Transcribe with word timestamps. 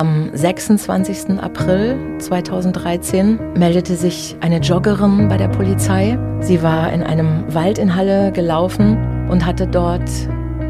Am 0.00 0.30
26. 0.32 1.42
April 1.42 1.94
2013 2.20 3.38
meldete 3.54 3.96
sich 3.96 4.34
eine 4.40 4.60
Joggerin 4.60 5.28
bei 5.28 5.36
der 5.36 5.48
Polizei. 5.48 6.18
Sie 6.40 6.62
war 6.62 6.90
in 6.90 7.02
einem 7.02 7.44
Wald 7.52 7.76
in 7.76 7.94
Halle 7.94 8.32
gelaufen 8.32 9.28
und 9.28 9.44
hatte 9.44 9.66
dort 9.66 10.08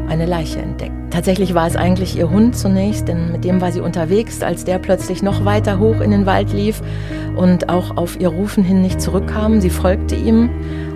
eine 0.09 0.25
Leiche 0.25 0.59
entdeckt. 0.59 0.91
Tatsächlich 1.11 1.53
war 1.53 1.65
es 1.65 1.77
eigentlich 1.77 2.17
ihr 2.17 2.29
Hund 2.29 2.57
zunächst, 2.57 3.07
denn 3.07 3.31
mit 3.31 3.45
dem 3.45 3.61
war 3.61 3.71
sie 3.71 3.79
unterwegs, 3.79 4.43
als 4.43 4.65
der 4.65 4.79
plötzlich 4.79 5.23
noch 5.23 5.45
weiter 5.45 5.79
hoch 5.79 6.01
in 6.01 6.11
den 6.11 6.25
Wald 6.25 6.51
lief 6.51 6.81
und 7.37 7.69
auch 7.69 7.95
auf 7.95 8.19
ihr 8.19 8.27
Rufen 8.27 8.65
hin 8.65 8.81
nicht 8.81 8.99
zurückkam. 8.99 9.61
Sie 9.61 9.69
folgte 9.69 10.15
ihm 10.15 10.49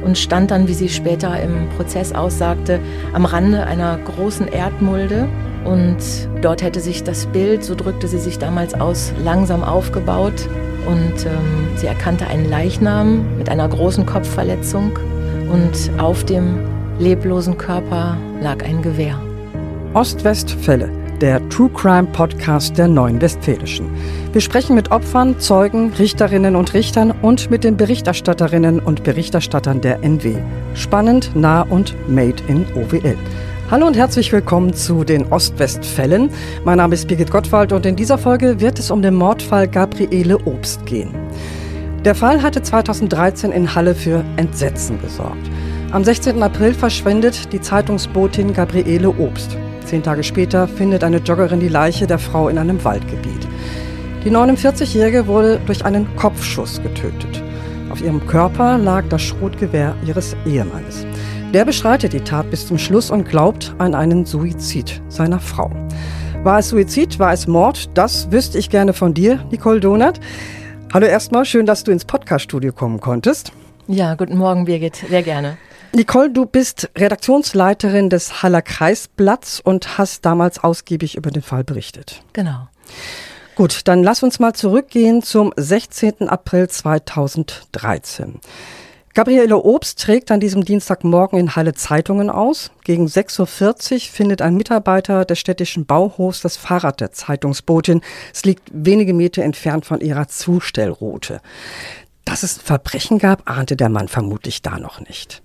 und 0.03 0.17
stand 0.17 0.51
dann, 0.51 0.67
wie 0.67 0.73
sie 0.73 0.89
später 0.89 1.41
im 1.41 1.69
Prozess 1.77 2.11
aussagte, 2.11 2.81
am 3.13 3.23
Rande 3.23 3.65
einer 3.65 3.97
großen 3.97 4.49
Erdmulde. 4.49 5.29
Und 5.65 5.97
dort 6.41 6.61
hätte 6.61 6.79
sich 6.79 7.03
das 7.03 7.25
Bild, 7.25 7.63
so 7.63 7.75
drückte 7.75 8.07
sie 8.07 8.19
sich 8.19 8.37
damals 8.37 8.73
aus, 8.73 9.11
langsam 9.23 9.63
aufgebaut. 9.63 10.47
Und 10.85 11.25
ähm, 11.25 11.67
sie 11.75 11.87
erkannte 11.87 12.27
einen 12.27 12.47
Leichnam 12.47 13.37
mit 13.37 13.49
einer 13.49 13.67
großen 13.67 14.05
Kopfverletzung. 14.05 14.97
Und 15.51 15.91
auf 15.99 16.23
dem 16.23 16.59
leblosen 16.99 17.57
Körper 17.57 18.17
lag 18.41 18.63
ein 18.63 18.81
Gewehr. 18.81 19.19
Ostwestfälle, 19.93 20.89
der 21.21 21.47
True 21.49 21.69
Crime 21.73 22.07
Podcast 22.11 22.77
der 22.77 22.87
Neuen 22.87 23.21
Westfälischen. 23.21 23.89
Wir 24.33 24.41
sprechen 24.41 24.75
mit 24.75 24.91
Opfern, 24.91 25.39
Zeugen, 25.39 25.93
Richterinnen 25.93 26.55
und 26.55 26.73
Richtern 26.73 27.11
und 27.21 27.49
mit 27.49 27.63
den 27.63 27.77
Berichterstatterinnen 27.77 28.79
und 28.79 29.03
Berichterstattern 29.03 29.81
der 29.81 30.03
NW. 30.03 30.35
Spannend, 30.73 31.31
nah 31.35 31.61
und 31.61 31.95
made 32.09 32.43
in 32.47 32.65
OWL. 32.75 33.17
Hallo 33.71 33.87
und 33.87 33.97
herzlich 33.97 34.31
willkommen 34.31 34.75
zu 34.75 35.03
den 35.03 35.25
Ostwestfällen. 35.31 36.29
Mein 36.65 36.77
Name 36.77 36.93
ist 36.93 37.07
Birgit 37.07 37.31
Gottwald 37.31 37.73
und 37.73 37.83
in 37.87 37.95
dieser 37.95 38.19
Folge 38.19 38.59
wird 38.59 38.77
es 38.77 38.91
um 38.91 39.01
den 39.01 39.15
Mordfall 39.15 39.67
Gabriele 39.67 40.37
Obst 40.45 40.85
gehen. 40.85 41.09
Der 42.03 42.13
Fall 42.13 42.43
hatte 42.43 42.61
2013 42.61 43.51
in 43.51 43.73
Halle 43.73 43.95
für 43.95 44.23
Entsetzen 44.37 45.01
gesorgt. 45.01 45.49
Am 45.91 46.03
16. 46.03 46.43
April 46.43 46.75
verschwindet 46.75 47.51
die 47.53 47.59
Zeitungsbotin 47.59 48.53
Gabriele 48.53 49.09
Obst. 49.09 49.57
Zehn 49.85 50.03
Tage 50.03 50.21
später 50.21 50.67
findet 50.67 51.03
eine 51.03 51.17
Joggerin 51.17 51.59
die 51.59 51.67
Leiche 51.67 52.05
der 52.05 52.19
Frau 52.19 52.49
in 52.49 52.59
einem 52.59 52.83
Waldgebiet. 52.83 53.47
Die 54.23 54.29
49-Jährige 54.29 55.25
wurde 55.25 55.59
durch 55.65 55.83
einen 55.83 56.15
Kopfschuss 56.17 56.83
getötet. 56.83 57.41
Auf 57.89 57.99
ihrem 58.01 58.27
Körper 58.27 58.77
lag 58.77 59.05
das 59.09 59.23
Schrotgewehr 59.23 59.95
ihres 60.05 60.35
Ehemannes. 60.45 61.07
Der 61.55 61.63
bestreitet 61.63 62.11
die 62.11 62.19
Tat 62.19 62.51
bis 62.51 62.67
zum 62.67 62.77
Schluss 62.77 63.09
und 63.09 63.29
glaubt 63.29 63.73
an 63.77 63.95
einen 63.95 64.25
Suizid 64.25 65.01
seiner 65.07 65.39
Frau. 65.39 65.71
War 66.43 66.59
es 66.59 66.67
Suizid? 66.67 67.17
War 67.17 67.31
es 67.31 67.47
Mord? 67.47 67.89
Das 67.93 68.29
wüsste 68.29 68.57
ich 68.57 68.69
gerne 68.69 68.91
von 68.91 69.13
dir, 69.13 69.41
Nicole 69.51 69.79
Donat. 69.79 70.19
Hallo 70.93 71.07
erstmal, 71.07 71.45
schön, 71.45 71.65
dass 71.65 71.85
du 71.85 71.93
ins 71.93 72.03
Podcaststudio 72.03 72.73
kommen 72.73 72.99
konntest. 72.99 73.53
Ja, 73.87 74.15
guten 74.15 74.37
Morgen, 74.37 74.65
Birgit. 74.65 74.97
Sehr 75.07 75.23
gerne. 75.23 75.57
Nicole, 75.93 76.29
du 76.29 76.45
bist 76.45 76.89
Redaktionsleiterin 76.93 78.09
des 78.09 78.43
Haller 78.43 78.61
Kreisblatts 78.61 79.61
und 79.61 79.97
hast 79.97 80.25
damals 80.25 80.61
ausgiebig 80.61 81.15
über 81.15 81.31
den 81.31 81.41
Fall 81.41 81.63
berichtet. 81.63 82.21
Genau. 82.33 82.67
Gut, 83.55 83.83
dann 83.85 84.03
lass 84.03 84.23
uns 84.23 84.39
mal 84.39 84.51
zurückgehen 84.51 85.23
zum 85.23 85.53
16. 85.55 86.27
April 86.27 86.67
2013. 86.67 88.41
Gabriele 89.15 89.63
Obst 89.63 90.01
trägt 90.01 90.29
an 90.29 90.41
diesem 90.41 90.65
Dienstagmorgen 90.65 91.39
in 91.39 91.55
Halle 91.55 91.73
Zeitungen 91.73 92.29
aus. 92.29 92.69
Gegen 92.83 93.05
6.40 93.07 93.93
Uhr 93.93 93.99
findet 94.11 94.41
ein 94.41 94.57
Mitarbeiter 94.57 95.23
des 95.23 95.39
städtischen 95.39 95.85
Bauhofs 95.85 96.41
das 96.41 96.57
Fahrrad 96.57 96.99
der 96.99 97.13
Zeitungsbotin. 97.13 98.01
Es 98.33 98.43
liegt 98.43 98.69
wenige 98.73 99.13
Meter 99.13 99.41
entfernt 99.43 99.85
von 99.85 100.01
ihrer 100.01 100.27
Zustellroute. 100.27 101.39
Dass 102.25 102.43
es 102.43 102.57
Verbrechen 102.57 103.17
gab, 103.17 103.49
ahnte 103.49 103.77
der 103.77 103.87
Mann 103.87 104.09
vermutlich 104.09 104.61
da 104.61 104.79
noch 104.79 104.99
nicht. 104.99 105.41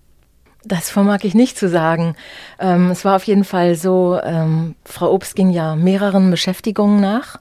Das 0.65 0.91
vermag 0.91 1.21
ich 1.23 1.35
nicht 1.35 1.57
zu 1.57 1.69
sagen. 1.69 2.17
Ähm, 2.59 2.91
es 2.91 3.05
war 3.05 3.15
auf 3.15 3.25
jeden 3.25 3.45
Fall 3.45 3.77
so, 3.77 4.19
ähm, 4.21 4.75
Frau 4.85 5.13
Obst 5.13 5.37
ging 5.37 5.51
ja 5.51 5.77
mehreren 5.77 6.33
Beschäftigungen 6.33 7.01
nach. 7.01 7.39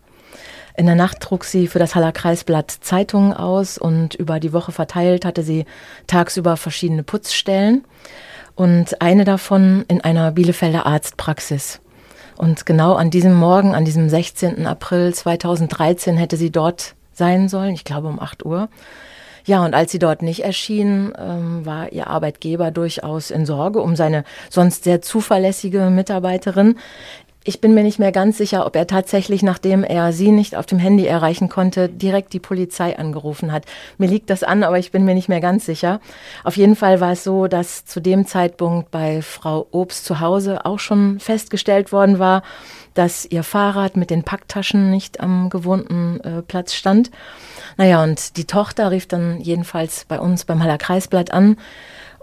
In 0.75 0.85
der 0.85 0.95
Nacht 0.95 1.19
trug 1.19 1.43
sie 1.43 1.67
für 1.67 1.79
das 1.79 1.95
Haller 1.95 2.11
Kreisblatt 2.11 2.71
Zeitungen 2.71 3.33
aus 3.33 3.77
und 3.77 4.15
über 4.15 4.39
die 4.39 4.53
Woche 4.53 4.71
verteilt 4.71 5.25
hatte 5.25 5.43
sie 5.43 5.65
tagsüber 6.07 6.57
verschiedene 6.57 7.03
Putzstellen 7.03 7.83
und 8.55 9.01
eine 9.01 9.23
davon 9.23 9.85
in 9.87 10.01
einer 10.01 10.31
Bielefelder 10.31 10.85
Arztpraxis. 10.85 11.79
Und 12.37 12.65
genau 12.65 12.93
an 12.93 13.09
diesem 13.09 13.33
Morgen, 13.33 13.75
an 13.75 13.83
diesem 13.83 14.09
16. 14.09 14.65
April 14.65 15.13
2013 15.13 16.15
hätte 16.15 16.37
sie 16.37 16.51
dort 16.51 16.95
sein 17.11 17.49
sollen, 17.49 17.73
ich 17.73 17.83
glaube 17.83 18.07
um 18.07 18.19
8 18.19 18.45
Uhr. 18.45 18.69
Ja, 19.45 19.65
und 19.65 19.73
als 19.73 19.91
sie 19.91 19.99
dort 19.99 20.21
nicht 20.21 20.43
erschien, 20.43 21.13
ähm, 21.17 21.65
war 21.65 21.91
ihr 21.91 22.07
Arbeitgeber 22.07 22.71
durchaus 22.71 23.31
in 23.31 23.45
Sorge 23.45 23.81
um 23.81 23.95
seine 23.95 24.23
sonst 24.49 24.83
sehr 24.83 25.01
zuverlässige 25.01 25.89
Mitarbeiterin. 25.89 26.75
Ich 27.45 27.61
bin 27.61 27.73
mir 27.73 27.83
nicht 27.83 27.99
mehr 27.99 28.11
ganz 28.11 28.37
sicher, 28.37 28.65
ob 28.65 28.75
er 28.75 28.85
tatsächlich, 28.85 29.43
nachdem 29.43 29.85
er 29.85 30.11
sie 30.11 30.31
nicht 30.31 30.57
auf 30.57 30.65
dem 30.65 30.77
Handy 30.77 31.05
erreichen 31.05 31.47
konnte, 31.47 31.87
direkt 31.87 32.33
die 32.33 32.39
Polizei 32.39 32.99
angerufen 32.99 33.53
hat. 33.53 33.63
Mir 33.97 34.09
liegt 34.09 34.29
das 34.29 34.43
an, 34.43 34.61
aber 34.61 34.77
ich 34.77 34.91
bin 34.91 35.05
mir 35.05 35.15
nicht 35.15 35.29
mehr 35.29 35.39
ganz 35.39 35.65
sicher. 35.65 36.01
Auf 36.43 36.57
jeden 36.57 36.75
Fall 36.75 36.99
war 36.99 37.13
es 37.13 37.23
so, 37.23 37.47
dass 37.47 37.85
zu 37.85 38.01
dem 38.01 38.27
Zeitpunkt 38.27 38.91
bei 38.91 39.21
Frau 39.21 39.67
Obst 39.71 40.03
zu 40.03 40.19
Hause 40.19 40.65
auch 40.65 40.79
schon 40.79 41.21
festgestellt 41.21 41.93
worden 41.93 42.19
war, 42.19 42.43
dass 42.93 43.25
ihr 43.25 43.43
Fahrrad 43.43 43.95
mit 43.95 44.09
den 44.09 44.23
Packtaschen 44.23 44.91
nicht 44.91 45.21
am 45.21 45.49
gewohnten 45.49 46.19
äh, 46.19 46.41
Platz 46.41 46.73
stand. 46.73 47.09
Naja, 47.77 48.03
und 48.03 48.35
die 48.35 48.45
Tochter 48.45 48.91
rief 48.91 49.07
dann 49.07 49.39
jedenfalls 49.39 50.03
bei 50.03 50.19
uns 50.19 50.43
beim 50.43 50.61
Haller 50.61 50.77
Kreisblatt 50.77 51.31
an, 51.31 51.55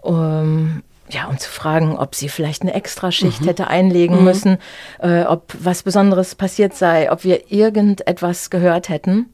um, 0.03 0.83
ja, 1.09 1.27
um 1.27 1.39
zu 1.39 1.51
fragen, 1.51 1.97
ob 1.97 2.15
sie 2.15 2.29
vielleicht 2.29 2.63
eine 2.63 2.75
Extraschicht 2.75 3.43
mhm. 3.43 3.47
hätte 3.47 3.69
einlegen 3.69 4.19
mhm. 4.19 4.25
müssen, 4.25 4.59
äh, 4.99 5.23
ob 5.23 5.55
was 5.59 5.83
Besonderes 5.83 6.35
passiert 6.35 6.75
sei, 6.75 7.11
ob 7.11 7.25
wir 7.25 7.51
irgendetwas 7.53 8.51
gehört 8.51 8.89
hätten. 8.89 9.27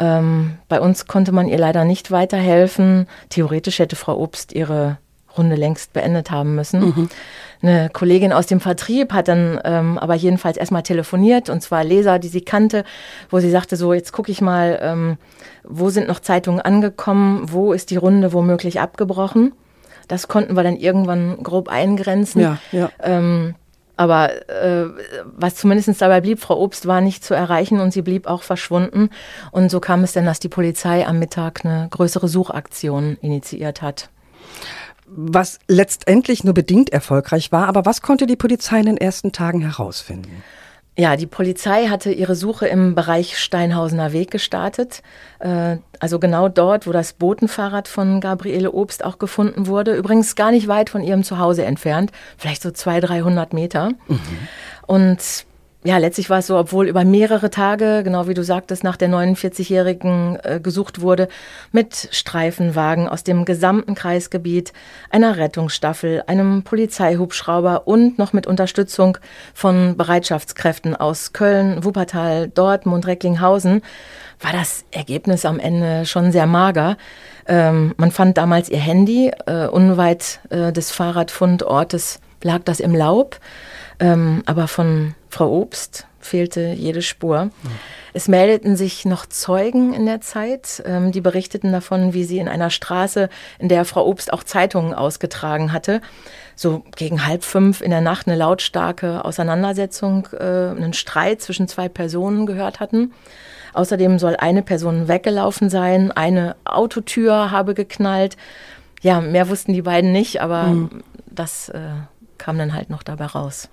Ähm, 0.00 0.58
bei 0.68 0.80
uns 0.80 1.06
konnte 1.06 1.32
man 1.32 1.48
ihr 1.48 1.58
leider 1.58 1.84
nicht 1.84 2.10
weiterhelfen. 2.10 3.06
Theoretisch 3.30 3.78
hätte 3.80 3.96
Frau 3.96 4.16
Obst 4.18 4.52
ihre 4.52 4.98
Runde 5.36 5.56
längst 5.56 5.92
beendet 5.92 6.30
haben 6.30 6.54
müssen. 6.54 6.80
Mhm. 6.80 7.08
Eine 7.62 7.90
Kollegin 7.90 8.32
aus 8.32 8.46
dem 8.46 8.60
Vertrieb 8.60 9.12
hat 9.12 9.28
dann 9.28 9.60
ähm, 9.64 9.98
aber 9.98 10.14
jedenfalls 10.14 10.56
erstmal 10.56 10.82
telefoniert, 10.82 11.50
und 11.50 11.60
zwar 11.60 11.84
Leser, 11.84 12.18
die 12.18 12.28
sie 12.28 12.40
kannte, 12.40 12.84
wo 13.30 13.40
sie 13.40 13.50
sagte, 13.50 13.76
so 13.76 13.92
jetzt 13.92 14.12
gucke 14.12 14.30
ich 14.30 14.40
mal, 14.40 14.78
ähm, 14.82 15.18
wo 15.64 15.90
sind 15.90 16.08
noch 16.08 16.20
Zeitungen 16.20 16.60
angekommen, 16.60 17.52
wo 17.52 17.72
ist 17.72 17.90
die 17.90 17.96
Runde 17.96 18.32
womöglich 18.32 18.80
abgebrochen. 18.80 19.52
Das 20.08 20.28
konnten 20.28 20.56
wir 20.56 20.62
dann 20.62 20.76
irgendwann 20.76 21.42
grob 21.42 21.68
eingrenzen. 21.68 22.40
Ja, 22.40 22.58
ja. 22.72 22.90
Ähm, 23.02 23.54
aber 23.96 24.48
äh, 24.48 24.86
was 25.24 25.56
zumindest 25.56 26.00
dabei 26.00 26.20
blieb, 26.20 26.38
Frau 26.38 26.58
Obst 26.60 26.86
war 26.86 27.00
nicht 27.00 27.24
zu 27.24 27.34
erreichen 27.34 27.80
und 27.80 27.92
sie 27.92 28.02
blieb 28.02 28.26
auch 28.26 28.42
verschwunden. 28.42 29.10
Und 29.50 29.70
so 29.70 29.80
kam 29.80 30.04
es 30.04 30.12
dann, 30.12 30.24
dass 30.24 30.38
die 30.38 30.48
Polizei 30.48 31.06
am 31.06 31.18
Mittag 31.18 31.64
eine 31.64 31.88
größere 31.90 32.28
Suchaktion 32.28 33.16
initiiert 33.20 33.82
hat 33.82 34.10
was 35.10 35.58
letztendlich 35.68 36.44
nur 36.44 36.54
bedingt 36.54 36.90
erfolgreich 36.90 37.50
war. 37.50 37.66
Aber 37.68 37.86
was 37.86 38.02
konnte 38.02 38.26
die 38.26 38.36
Polizei 38.36 38.80
in 38.80 38.86
den 38.86 38.96
ersten 38.98 39.32
Tagen 39.32 39.62
herausfinden? 39.62 40.42
Ja, 40.98 41.14
die 41.14 41.26
Polizei 41.26 41.86
hatte 41.86 42.10
ihre 42.10 42.34
Suche 42.34 42.66
im 42.66 42.96
Bereich 42.96 43.38
Steinhausener 43.38 44.12
Weg 44.12 44.32
gestartet. 44.32 45.02
Äh, 45.38 45.76
also 46.00 46.18
genau 46.18 46.48
dort, 46.48 46.88
wo 46.88 46.92
das 46.92 47.12
Botenfahrrad 47.12 47.86
von 47.86 48.20
Gabriele 48.20 48.72
Obst 48.72 49.04
auch 49.04 49.20
gefunden 49.20 49.68
wurde. 49.68 49.94
Übrigens 49.94 50.34
gar 50.34 50.50
nicht 50.50 50.66
weit 50.66 50.90
von 50.90 51.04
ihrem 51.04 51.22
Zuhause 51.22 51.64
entfernt, 51.64 52.10
vielleicht 52.36 52.62
so 52.62 52.72
200, 52.72 53.10
300 53.10 53.52
Meter. 53.52 53.90
Mhm. 54.08 54.18
Und 54.88 55.46
ja, 55.88 55.96
letztlich 55.96 56.28
war 56.28 56.40
es 56.40 56.48
so, 56.48 56.58
obwohl 56.58 56.86
über 56.86 57.02
mehrere 57.06 57.48
Tage, 57.48 58.02
genau 58.04 58.28
wie 58.28 58.34
du 58.34 58.44
sagtest, 58.44 58.84
nach 58.84 58.98
der 58.98 59.08
49-Jährigen 59.08 60.38
äh, 60.42 60.60
gesucht 60.60 61.00
wurde, 61.00 61.28
mit 61.72 62.10
Streifenwagen 62.12 63.08
aus 63.08 63.24
dem 63.24 63.46
gesamten 63.46 63.94
Kreisgebiet, 63.94 64.74
einer 65.08 65.38
Rettungsstaffel, 65.38 66.24
einem 66.26 66.62
Polizeihubschrauber 66.62 67.88
und 67.88 68.18
noch 68.18 68.34
mit 68.34 68.46
Unterstützung 68.46 69.16
von 69.54 69.96
Bereitschaftskräften 69.96 70.94
aus 70.94 71.32
Köln, 71.32 71.82
Wuppertal, 71.82 72.48
Dortmund, 72.48 73.06
Recklinghausen, 73.06 73.80
war 74.40 74.52
das 74.52 74.84
Ergebnis 74.90 75.46
am 75.46 75.58
Ende 75.58 76.04
schon 76.04 76.32
sehr 76.32 76.46
mager. 76.46 76.98
Ähm, 77.46 77.94
man 77.96 78.10
fand 78.10 78.36
damals 78.36 78.68
ihr 78.68 78.76
Handy, 78.76 79.32
äh, 79.46 79.68
unweit 79.68 80.40
äh, 80.50 80.70
des 80.70 80.90
Fahrradfundortes 80.90 82.20
lag 82.42 82.60
das 82.64 82.78
im 82.78 82.94
Laub. 82.94 83.40
Ähm, 84.00 84.42
aber 84.46 84.68
von 84.68 85.14
Frau 85.38 85.52
Obst 85.52 86.08
fehlte 86.18 86.72
jede 86.72 87.00
Spur. 87.00 87.44
Mhm. 87.44 87.52
Es 88.12 88.26
meldeten 88.26 88.74
sich 88.74 89.04
noch 89.04 89.24
Zeugen 89.24 89.94
in 89.94 90.04
der 90.04 90.20
Zeit, 90.20 90.82
ähm, 90.84 91.12
die 91.12 91.20
berichteten 91.20 91.70
davon, 91.70 92.12
wie 92.12 92.24
sie 92.24 92.38
in 92.38 92.48
einer 92.48 92.70
Straße, 92.70 93.28
in 93.60 93.68
der 93.68 93.84
Frau 93.84 94.04
Obst 94.04 94.32
auch 94.32 94.42
Zeitungen 94.42 94.94
ausgetragen 94.94 95.72
hatte, 95.72 96.00
so 96.56 96.82
gegen 96.96 97.24
halb 97.24 97.44
fünf 97.44 97.82
in 97.82 97.92
der 97.92 98.00
Nacht 98.00 98.26
eine 98.26 98.36
lautstarke 98.36 99.24
Auseinandersetzung, 99.24 100.26
äh, 100.32 100.42
einen 100.42 100.92
Streit 100.92 101.40
zwischen 101.40 101.68
zwei 101.68 101.88
Personen 101.88 102.44
gehört 102.44 102.80
hatten. 102.80 103.12
Außerdem 103.74 104.18
soll 104.18 104.34
eine 104.34 104.62
Person 104.62 105.06
weggelaufen 105.06 105.70
sein, 105.70 106.10
eine 106.10 106.56
Autotür 106.64 107.52
habe 107.52 107.74
geknallt. 107.74 108.36
Ja, 109.02 109.20
mehr 109.20 109.48
wussten 109.48 109.72
die 109.72 109.82
beiden 109.82 110.10
nicht, 110.10 110.42
aber 110.42 110.64
mhm. 110.64 111.04
das 111.30 111.68
äh, 111.68 111.78
kam 112.38 112.58
dann 112.58 112.74
halt 112.74 112.90
noch 112.90 113.04
dabei 113.04 113.26
raus. 113.26 113.68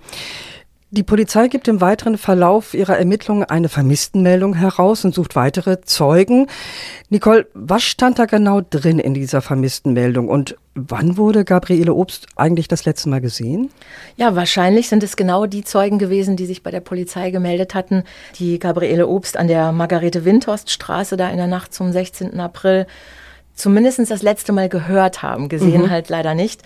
Die 0.90 1.02
Polizei 1.02 1.48
gibt 1.48 1.66
im 1.66 1.80
weiteren 1.80 2.16
Verlauf 2.16 2.72
ihrer 2.72 2.96
Ermittlungen 2.96 3.42
eine 3.42 3.68
Vermisstenmeldung 3.68 4.54
heraus 4.54 5.04
und 5.04 5.16
sucht 5.16 5.34
weitere 5.34 5.80
Zeugen. 5.80 6.46
Nicole, 7.08 7.48
was 7.54 7.82
stand 7.82 8.20
da 8.20 8.26
genau 8.26 8.60
drin 8.60 9.00
in 9.00 9.12
dieser 9.12 9.42
Vermisstenmeldung 9.42 10.28
und 10.28 10.56
wann 10.76 11.16
wurde 11.16 11.44
Gabriele 11.44 11.92
Obst 11.92 12.28
eigentlich 12.36 12.68
das 12.68 12.84
letzte 12.84 13.08
Mal 13.08 13.20
gesehen? 13.20 13.70
Ja, 14.14 14.36
wahrscheinlich 14.36 14.88
sind 14.88 15.02
es 15.02 15.16
genau 15.16 15.46
die 15.46 15.64
Zeugen 15.64 15.98
gewesen, 15.98 16.36
die 16.36 16.46
sich 16.46 16.62
bei 16.62 16.70
der 16.70 16.80
Polizei 16.80 17.32
gemeldet 17.32 17.74
hatten, 17.74 18.04
die 18.38 18.60
Gabriele 18.60 19.08
Obst 19.08 19.36
an 19.36 19.48
der 19.48 19.72
Margarete 19.72 20.24
Windhorst 20.24 20.70
Straße 20.70 21.16
da 21.16 21.30
in 21.30 21.36
der 21.36 21.48
Nacht 21.48 21.74
zum 21.74 21.90
16. 21.90 22.38
April 22.38 22.86
zumindest 23.56 24.10
das 24.10 24.22
letzte 24.22 24.52
Mal 24.52 24.68
gehört 24.68 25.22
haben, 25.22 25.48
gesehen 25.48 25.82
mhm. 25.82 25.90
halt 25.90 26.08
leider 26.08 26.34
nicht. 26.34 26.62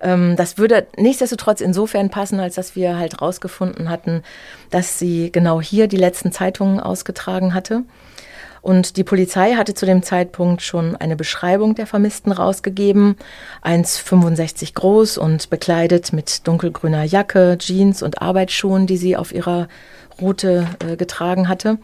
Ähm, 0.00 0.34
das 0.36 0.58
würde 0.58 0.86
nichtsdestotrotz 0.96 1.60
insofern 1.60 2.10
passen, 2.10 2.40
als 2.40 2.56
dass 2.56 2.74
wir 2.74 2.98
halt 2.98 3.22
rausgefunden 3.22 3.88
hatten, 3.88 4.22
dass 4.70 4.98
sie 4.98 5.30
genau 5.30 5.60
hier 5.60 5.86
die 5.86 5.96
letzten 5.96 6.32
Zeitungen 6.32 6.80
ausgetragen 6.80 7.54
hatte. 7.54 7.84
Und 8.62 8.96
die 8.98 9.04
Polizei 9.04 9.54
hatte 9.54 9.72
zu 9.72 9.86
dem 9.86 10.02
Zeitpunkt 10.02 10.60
schon 10.60 10.94
eine 10.94 11.16
Beschreibung 11.16 11.74
der 11.74 11.86
Vermissten 11.86 12.30
rausgegeben. 12.30 13.16
1,65 13.64 14.74
groß 14.74 15.16
und 15.16 15.48
bekleidet 15.48 16.12
mit 16.12 16.46
dunkelgrüner 16.46 17.04
Jacke, 17.04 17.56
Jeans 17.58 18.02
und 18.02 18.20
Arbeitsschuhen, 18.20 18.86
die 18.86 18.98
sie 18.98 19.16
auf 19.16 19.32
ihrer 19.32 19.68
Route 20.20 20.66
äh, 20.86 20.96
getragen 20.96 21.48
hatte. 21.48 21.78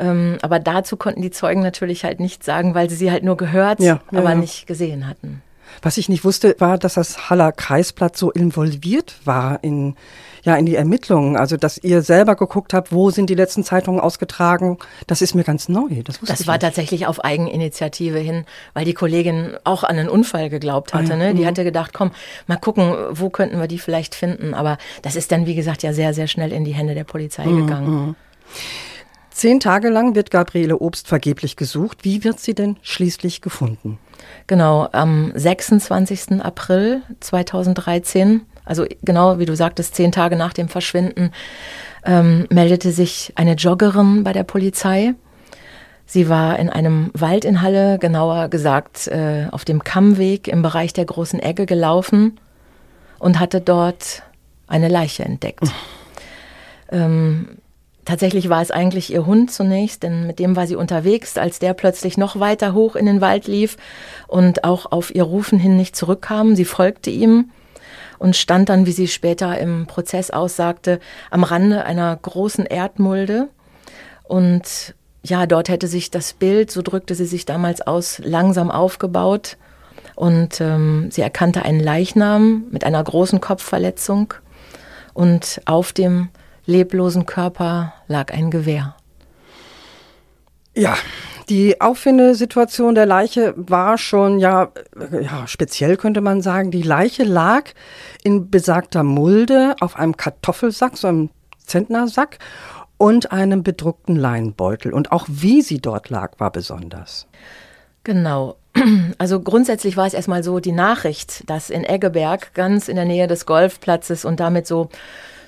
Ähm, 0.00 0.38
aber 0.42 0.58
dazu 0.58 0.96
konnten 0.96 1.22
die 1.22 1.30
Zeugen 1.30 1.62
natürlich 1.62 2.04
halt 2.04 2.20
nichts 2.20 2.46
sagen, 2.46 2.74
weil 2.74 2.88
sie 2.88 2.96
sie 2.96 3.10
halt 3.10 3.22
nur 3.22 3.36
gehört, 3.36 3.80
ja, 3.80 4.00
ja, 4.10 4.18
aber 4.18 4.30
ja. 4.30 4.34
nicht 4.34 4.66
gesehen 4.66 5.06
hatten. 5.06 5.42
Was 5.82 5.96
ich 5.96 6.08
nicht 6.08 6.24
wusste, 6.24 6.56
war, 6.58 6.78
dass 6.78 6.94
das 6.94 7.30
Haller 7.30 7.52
Kreisblatt 7.52 8.16
so 8.16 8.30
involviert 8.30 9.14
war 9.24 9.62
in, 9.62 9.94
ja, 10.42 10.56
in 10.56 10.66
die 10.66 10.74
Ermittlungen. 10.74 11.36
Also, 11.36 11.56
dass 11.56 11.78
ihr 11.78 12.02
selber 12.02 12.34
geguckt 12.34 12.74
habt, 12.74 12.92
wo 12.92 13.10
sind 13.10 13.30
die 13.30 13.34
letzten 13.34 13.62
Zeitungen 13.62 14.00
ausgetragen. 14.00 14.78
Das 15.06 15.22
ist 15.22 15.34
mir 15.34 15.44
ganz 15.44 15.68
neu. 15.68 16.02
Das, 16.04 16.18
das 16.20 16.46
war 16.46 16.54
nicht. 16.54 16.62
tatsächlich 16.62 17.06
auf 17.06 17.24
Eigeninitiative 17.24 18.18
hin, 18.18 18.44
weil 18.74 18.84
die 18.84 18.94
Kollegin 18.94 19.56
auch 19.64 19.84
an 19.84 19.98
einen 19.98 20.08
Unfall 20.08 20.50
geglaubt 20.50 20.92
hatte. 20.92 21.14
Ah, 21.14 21.16
ja. 21.18 21.28
ne? 21.28 21.34
Die 21.34 21.42
mhm. 21.42 21.46
hatte 21.46 21.64
gedacht, 21.64 21.92
komm, 21.92 22.10
mal 22.46 22.56
gucken, 22.56 22.94
wo 23.10 23.30
könnten 23.30 23.58
wir 23.58 23.68
die 23.68 23.78
vielleicht 23.78 24.14
finden. 24.14 24.54
Aber 24.54 24.76
das 25.02 25.16
ist 25.16 25.30
dann, 25.32 25.46
wie 25.46 25.54
gesagt, 25.54 25.82
ja 25.82 25.92
sehr, 25.92 26.14
sehr 26.14 26.26
schnell 26.26 26.52
in 26.52 26.64
die 26.64 26.74
Hände 26.74 26.94
der 26.94 27.04
Polizei 27.04 27.46
mhm. 27.46 27.66
gegangen. 27.66 27.90
Mhm. 27.90 28.16
Zehn 29.30 29.60
Tage 29.60 29.88
lang 29.88 30.14
wird 30.14 30.30
Gabriele 30.30 30.78
Obst 30.78 31.08
vergeblich 31.08 31.56
gesucht. 31.56 31.98
Wie 32.04 32.24
wird 32.24 32.40
sie 32.40 32.54
denn 32.54 32.76
schließlich 32.82 33.40
gefunden? 33.40 33.98
Genau, 34.46 34.88
am 34.92 35.32
26. 35.34 36.42
April 36.42 37.02
2013, 37.20 38.42
also 38.64 38.84
genau 39.02 39.38
wie 39.38 39.46
du 39.46 39.54
sagtest, 39.56 39.94
zehn 39.94 40.12
Tage 40.12 40.36
nach 40.36 40.52
dem 40.52 40.68
Verschwinden, 40.68 41.32
ähm, 42.04 42.46
meldete 42.50 42.90
sich 42.92 43.32
eine 43.36 43.54
Joggerin 43.54 44.24
bei 44.24 44.32
der 44.32 44.44
Polizei. 44.44 45.14
Sie 46.06 46.28
war 46.28 46.58
in 46.58 46.68
einem 46.68 47.10
Wald 47.14 47.44
in 47.44 47.62
Halle, 47.62 47.98
genauer 48.00 48.48
gesagt 48.48 49.06
äh, 49.06 49.46
auf 49.52 49.64
dem 49.64 49.84
Kammweg 49.84 50.48
im 50.48 50.62
Bereich 50.62 50.92
der 50.92 51.04
großen 51.04 51.40
Egge 51.40 51.66
gelaufen 51.66 52.40
und 53.20 53.38
hatte 53.38 53.60
dort 53.60 54.22
eine 54.66 54.88
Leiche 54.88 55.24
entdeckt. 55.24 55.62
Ähm, 56.90 57.59
Tatsächlich 58.04 58.48
war 58.48 58.62
es 58.62 58.70
eigentlich 58.70 59.12
ihr 59.12 59.26
Hund 59.26 59.50
zunächst, 59.50 60.02
denn 60.02 60.26
mit 60.26 60.38
dem 60.38 60.56
war 60.56 60.66
sie 60.66 60.76
unterwegs, 60.76 61.36
als 61.36 61.58
der 61.58 61.74
plötzlich 61.74 62.16
noch 62.16 62.40
weiter 62.40 62.72
hoch 62.72 62.96
in 62.96 63.06
den 63.06 63.20
Wald 63.20 63.46
lief 63.46 63.76
und 64.26 64.64
auch 64.64 64.90
auf 64.90 65.14
ihr 65.14 65.22
Rufen 65.22 65.58
hin 65.58 65.76
nicht 65.76 65.94
zurückkam. 65.94 66.56
Sie 66.56 66.64
folgte 66.64 67.10
ihm 67.10 67.50
und 68.18 68.36
stand 68.36 68.68
dann, 68.68 68.86
wie 68.86 68.92
sie 68.92 69.08
später 69.08 69.58
im 69.58 69.86
Prozess 69.86 70.30
aussagte, 70.30 70.98
am 71.30 71.44
Rande 71.44 71.84
einer 71.84 72.16
großen 72.16 72.66
Erdmulde. 72.66 73.48
Und 74.24 74.94
ja, 75.22 75.46
dort 75.46 75.68
hätte 75.68 75.86
sich 75.86 76.10
das 76.10 76.32
Bild, 76.32 76.70
so 76.70 76.82
drückte 76.82 77.14
sie 77.14 77.26
sich 77.26 77.44
damals 77.44 77.80
aus, 77.82 78.18
langsam 78.24 78.70
aufgebaut. 78.70 79.56
Und 80.14 80.60
ähm, 80.60 81.10
sie 81.10 81.22
erkannte 81.22 81.64
einen 81.64 81.80
Leichnam 81.80 82.64
mit 82.70 82.84
einer 82.84 83.02
großen 83.02 83.40
Kopfverletzung. 83.40 84.34
Und 85.14 85.60
auf 85.64 85.92
dem 85.92 86.28
leblosen 86.70 87.26
Körper 87.26 87.92
lag 88.06 88.32
ein 88.32 88.50
Gewehr. 88.50 88.96
Ja, 90.74 90.96
die 91.50 91.80
Auffindesituation 91.80 92.94
der 92.94 93.06
Leiche 93.06 93.54
war 93.56 93.98
schon, 93.98 94.38
ja, 94.38 94.70
ja, 95.20 95.46
speziell 95.46 95.96
könnte 95.96 96.20
man 96.20 96.42
sagen. 96.42 96.70
Die 96.70 96.82
Leiche 96.82 97.24
lag 97.24 97.64
in 98.22 98.50
besagter 98.50 99.02
Mulde 99.02 99.74
auf 99.80 99.96
einem 99.96 100.16
Kartoffelsack, 100.16 100.96
so 100.96 101.08
einem 101.08 101.30
Zentnersack 101.58 102.38
und 102.98 103.32
einem 103.32 103.64
bedruckten 103.64 104.14
Leinbeutel. 104.14 104.92
Und 104.92 105.10
auch 105.10 105.26
wie 105.28 105.60
sie 105.62 105.80
dort 105.80 106.08
lag, 106.08 106.38
war 106.38 106.52
besonders. 106.52 107.26
Genau. 108.04 108.56
Also 109.18 109.40
grundsätzlich 109.40 109.96
war 109.96 110.06
es 110.06 110.14
erstmal 110.14 110.44
so 110.44 110.60
die 110.60 110.72
Nachricht, 110.72 111.48
dass 111.50 111.70
in 111.70 111.84
Eggeberg, 111.84 112.54
ganz 112.54 112.88
in 112.88 112.96
der 112.96 113.04
Nähe 113.04 113.26
des 113.26 113.44
Golfplatzes 113.44 114.24
und 114.24 114.38
damit 114.38 114.66
so 114.66 114.88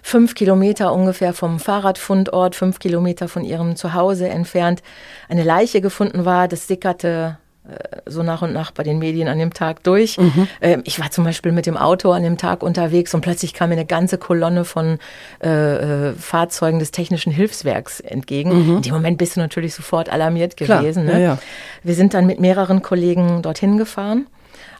fünf 0.02 0.34
Kilometer 0.34 0.92
ungefähr 0.92 1.32
vom 1.32 1.60
Fahrradfundort, 1.60 2.56
fünf 2.56 2.80
Kilometer 2.80 3.28
von 3.28 3.44
ihrem 3.44 3.76
Zuhause 3.76 4.28
entfernt, 4.28 4.82
eine 5.28 5.44
Leiche 5.44 5.80
gefunden 5.80 6.24
war. 6.24 6.48
Das 6.48 6.66
sickerte 6.66 7.38
äh, 7.64 8.00
so 8.06 8.24
nach 8.24 8.42
und 8.42 8.52
nach 8.52 8.72
bei 8.72 8.82
den 8.82 8.98
Medien 8.98 9.28
an 9.28 9.38
dem 9.38 9.54
Tag 9.54 9.84
durch. 9.84 10.18
Mhm. 10.18 10.48
Ähm, 10.60 10.82
ich 10.84 10.98
war 10.98 11.12
zum 11.12 11.22
Beispiel 11.22 11.52
mit 11.52 11.66
dem 11.66 11.76
Auto 11.76 12.10
an 12.10 12.24
dem 12.24 12.36
Tag 12.36 12.64
unterwegs 12.64 13.14
und 13.14 13.20
plötzlich 13.20 13.54
kam 13.54 13.68
mir 13.68 13.76
eine 13.76 13.86
ganze 13.86 14.18
Kolonne 14.18 14.64
von 14.64 14.98
äh, 15.42 16.08
äh 16.08 16.12
Fahrzeugen 16.14 16.80
des 16.80 16.90
Technischen 16.90 17.30
Hilfswerks 17.32 18.00
entgegen. 18.00 18.66
Mhm. 18.66 18.76
In 18.76 18.82
dem 18.82 18.94
Moment 18.94 19.18
bist 19.18 19.36
du 19.36 19.40
natürlich 19.40 19.74
sofort 19.74 20.08
alarmiert 20.08 20.56
gewesen. 20.56 21.04
Ne? 21.04 21.12
Ja, 21.12 21.18
ja. 21.18 21.38
Wir 21.84 21.94
sind 21.94 22.14
dann 22.14 22.26
mit 22.26 22.40
mehreren 22.40 22.82
Kollegen 22.82 23.42
dorthin 23.42 23.78
gefahren, 23.78 24.26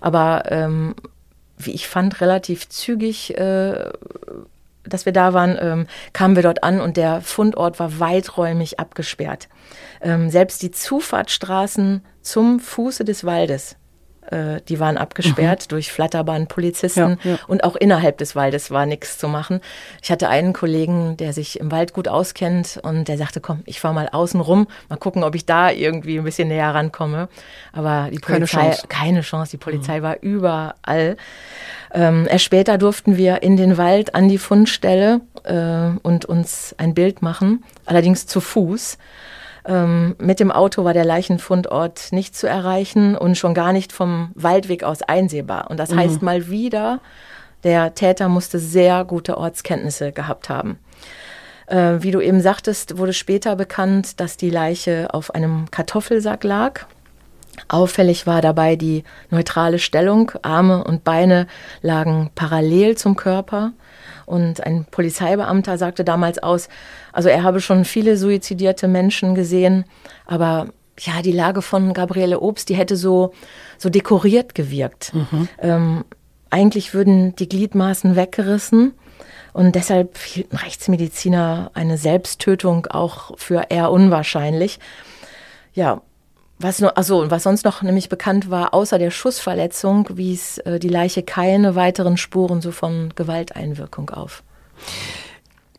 aber 0.00 0.42
ähm, 0.50 0.96
wie 1.58 1.70
ich 1.70 1.86
fand, 1.86 2.20
relativ 2.20 2.68
zügig 2.68 3.38
äh, 3.38 3.90
dass 4.84 5.06
wir 5.06 5.12
da 5.12 5.32
waren, 5.32 5.58
ähm, 5.60 5.86
kamen 6.12 6.36
wir 6.36 6.42
dort 6.42 6.64
an 6.64 6.80
und 6.80 6.96
der 6.96 7.20
Fundort 7.20 7.78
war 7.78 8.00
weiträumig 8.00 8.80
abgesperrt. 8.80 9.48
Ähm, 10.00 10.30
selbst 10.30 10.62
die 10.62 10.70
Zufahrtsstraßen 10.70 12.02
zum 12.20 12.60
Fuße 12.60 13.04
des 13.04 13.24
Waldes 13.24 13.76
äh, 14.30 14.60
die 14.68 14.78
waren 14.80 14.96
abgesperrt 14.96 15.62
mhm. 15.62 15.68
durch 15.68 15.92
Flatterbahn-Polizisten 15.92 17.18
ja, 17.22 17.30
ja. 17.32 17.38
und 17.48 17.64
auch 17.64 17.76
innerhalb 17.76 18.18
des 18.18 18.36
Waldes 18.36 18.70
war 18.70 18.86
nichts 18.86 19.18
zu 19.18 19.28
machen. 19.28 19.60
Ich 20.02 20.10
hatte 20.10 20.28
einen 20.28 20.52
Kollegen, 20.52 21.16
der 21.16 21.32
sich 21.32 21.58
im 21.60 21.70
Wald 21.72 21.92
gut 21.92 22.08
auskennt 22.08 22.78
und 22.82 23.08
der 23.08 23.18
sagte, 23.18 23.40
komm, 23.40 23.62
ich 23.66 23.80
fahre 23.80 23.94
mal 23.94 24.08
außen 24.08 24.40
rum, 24.40 24.66
mal 24.88 24.96
gucken, 24.96 25.24
ob 25.24 25.34
ich 25.34 25.44
da 25.44 25.70
irgendwie 25.70 26.18
ein 26.18 26.24
bisschen 26.24 26.48
näher 26.48 26.74
rankomme. 26.74 27.28
Aber 27.72 28.08
die 28.12 28.18
Polizei, 28.18 28.26
keine 28.28 28.46
Chance, 28.46 28.86
keine 28.88 29.20
Chance. 29.22 29.50
die 29.52 29.56
Polizei 29.56 29.98
mhm. 29.98 30.02
war 30.02 30.16
überall. 30.20 31.16
Ähm, 31.92 32.26
erst 32.30 32.44
später 32.44 32.78
durften 32.78 33.16
wir 33.16 33.42
in 33.42 33.56
den 33.56 33.76
Wald 33.76 34.14
an 34.14 34.28
die 34.28 34.38
Fundstelle 34.38 35.20
äh, 35.44 35.98
und 36.02 36.24
uns 36.24 36.74
ein 36.78 36.94
Bild 36.94 37.22
machen, 37.22 37.64
allerdings 37.86 38.26
zu 38.26 38.40
Fuß. 38.40 38.98
Ähm, 39.64 40.16
mit 40.18 40.40
dem 40.40 40.50
Auto 40.50 40.84
war 40.84 40.92
der 40.92 41.04
Leichenfundort 41.04 42.08
nicht 42.10 42.36
zu 42.36 42.48
erreichen 42.48 43.16
und 43.16 43.38
schon 43.38 43.54
gar 43.54 43.72
nicht 43.72 43.92
vom 43.92 44.30
Waldweg 44.34 44.82
aus 44.82 45.02
einsehbar. 45.02 45.70
Und 45.70 45.78
das 45.78 45.90
mhm. 45.90 45.98
heißt 45.98 46.22
mal 46.22 46.48
wieder, 46.50 47.00
der 47.64 47.94
Täter 47.94 48.28
musste 48.28 48.58
sehr 48.58 49.04
gute 49.04 49.38
Ortskenntnisse 49.38 50.12
gehabt 50.12 50.48
haben. 50.48 50.78
Äh, 51.66 51.98
wie 52.00 52.10
du 52.10 52.20
eben 52.20 52.40
sagtest, 52.40 52.98
wurde 52.98 53.12
später 53.12 53.54
bekannt, 53.54 54.20
dass 54.20 54.36
die 54.36 54.50
Leiche 54.50 55.08
auf 55.12 55.34
einem 55.34 55.70
Kartoffelsack 55.70 56.42
lag. 56.42 56.86
Auffällig 57.68 58.26
war 58.26 58.40
dabei 58.40 58.76
die 58.76 59.04
neutrale 59.30 59.78
Stellung. 59.78 60.32
Arme 60.42 60.84
und 60.84 61.04
Beine 61.04 61.46
lagen 61.80 62.30
parallel 62.34 62.96
zum 62.96 63.16
Körper. 63.16 63.72
Und 64.26 64.64
ein 64.64 64.86
Polizeibeamter 64.90 65.76
sagte 65.78 66.04
damals 66.04 66.38
aus, 66.38 66.68
also 67.12 67.28
er 67.28 67.42
habe 67.42 67.60
schon 67.60 67.84
viele 67.84 68.16
suizidierte 68.16 68.88
Menschen 68.88 69.34
gesehen, 69.34 69.84
aber 70.26 70.68
ja, 70.98 71.22
die 71.22 71.32
Lage 71.32 71.62
von 71.62 71.92
Gabriele 71.92 72.40
Obst, 72.40 72.68
die 72.68 72.76
hätte 72.76 72.96
so, 72.96 73.32
so 73.78 73.88
dekoriert 73.88 74.54
gewirkt. 74.54 75.12
Mhm. 75.14 75.48
Ähm, 75.58 76.04
eigentlich 76.50 76.94
würden 76.94 77.34
die 77.36 77.48
Gliedmaßen 77.48 78.14
weggerissen 78.14 78.92
Und 79.52 79.74
deshalb 79.74 80.18
hielten 80.18 80.56
Rechtsmediziner 80.56 81.70
eine 81.74 81.98
Selbsttötung 81.98 82.86
auch 82.86 83.38
für 83.38 83.66
eher 83.68 83.90
unwahrscheinlich. 83.90 84.78
Ja, 85.74 86.02
was 86.58 86.80
nur, 86.80 86.96
also 86.96 87.30
was 87.30 87.42
sonst 87.42 87.64
noch 87.64 87.82
nämlich 87.82 88.08
bekannt 88.08 88.50
war, 88.50 88.72
außer 88.74 88.98
der 88.98 89.10
Schussverletzung, 89.10 90.08
wies 90.12 90.58
äh, 90.58 90.78
die 90.78 90.88
Leiche 90.88 91.22
keine 91.22 91.74
weiteren 91.74 92.16
Spuren 92.16 92.60
so 92.60 92.70
von 92.70 93.12
Gewalteinwirkung 93.14 94.10
auf. 94.10 94.42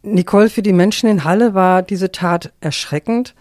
Nicole, 0.02 0.50
für 0.50 0.62
die 0.62 0.74
Menschen 0.74 1.10
in 1.10 1.24
Halle 1.24 1.54
war 1.54 1.82
diese 1.82 2.12
Tat 2.12 2.52
erschreckend, 2.60 3.34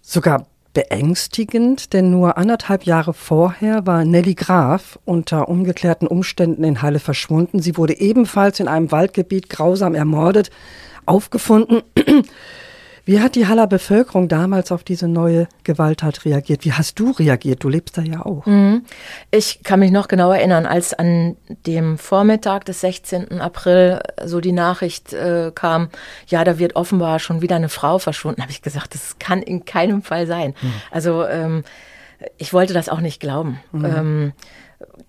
sogar 0.00 0.46
beängstigend, 0.72 1.92
denn 1.92 2.10
nur 2.10 2.36
anderthalb 2.36 2.82
Jahre 2.84 3.14
vorher 3.14 3.86
war 3.86 4.04
Nelly 4.04 4.34
Graf 4.34 4.98
unter 5.04 5.48
ungeklärten 5.48 6.08
Umständen 6.08 6.64
in 6.64 6.82
Halle 6.82 6.98
verschwunden. 6.98 7.62
Sie 7.62 7.76
wurde 7.76 7.98
ebenfalls 7.98 8.58
in 8.58 8.66
einem 8.66 8.90
Waldgebiet 8.90 9.48
grausam 9.48 9.94
ermordet, 9.94 10.50
aufgefunden. 11.06 11.82
Wie 13.06 13.20
hat 13.20 13.34
die 13.34 13.46
Haller 13.46 13.66
Bevölkerung 13.66 14.28
damals 14.28 14.72
auf 14.72 14.82
diese 14.82 15.08
neue 15.08 15.46
Gewalttat 15.62 16.24
reagiert? 16.24 16.64
Wie 16.64 16.72
hast 16.72 16.98
du 16.98 17.10
reagiert? 17.10 17.62
Du 17.62 17.68
lebst 17.68 17.98
da 17.98 18.02
ja 18.02 18.24
auch. 18.24 18.46
Mhm. 18.46 18.84
Ich 19.30 19.62
kann 19.62 19.80
mich 19.80 19.90
noch 19.90 20.08
genau 20.08 20.32
erinnern, 20.32 20.64
als 20.64 20.94
an 20.94 21.36
dem 21.66 21.98
Vormittag 21.98 22.64
des 22.64 22.80
16. 22.80 23.40
April 23.40 24.00
so 24.24 24.40
die 24.40 24.52
Nachricht 24.52 25.12
äh, 25.12 25.52
kam, 25.54 25.90
ja, 26.28 26.44
da 26.44 26.58
wird 26.58 26.76
offenbar 26.76 27.18
schon 27.18 27.42
wieder 27.42 27.56
eine 27.56 27.68
Frau 27.68 27.98
verschwunden, 27.98 28.40
habe 28.40 28.52
ich 28.52 28.62
gesagt, 28.62 28.94
das 28.94 29.18
kann 29.18 29.42
in 29.42 29.66
keinem 29.66 30.02
Fall 30.02 30.26
sein. 30.26 30.54
Mhm. 30.62 30.72
Also 30.90 31.26
ähm, 31.26 31.64
ich 32.38 32.52
wollte 32.54 32.72
das 32.72 32.88
auch 32.88 33.00
nicht 33.00 33.20
glauben. 33.20 33.60
Mhm. 33.72 33.84
Ähm, 33.84 34.32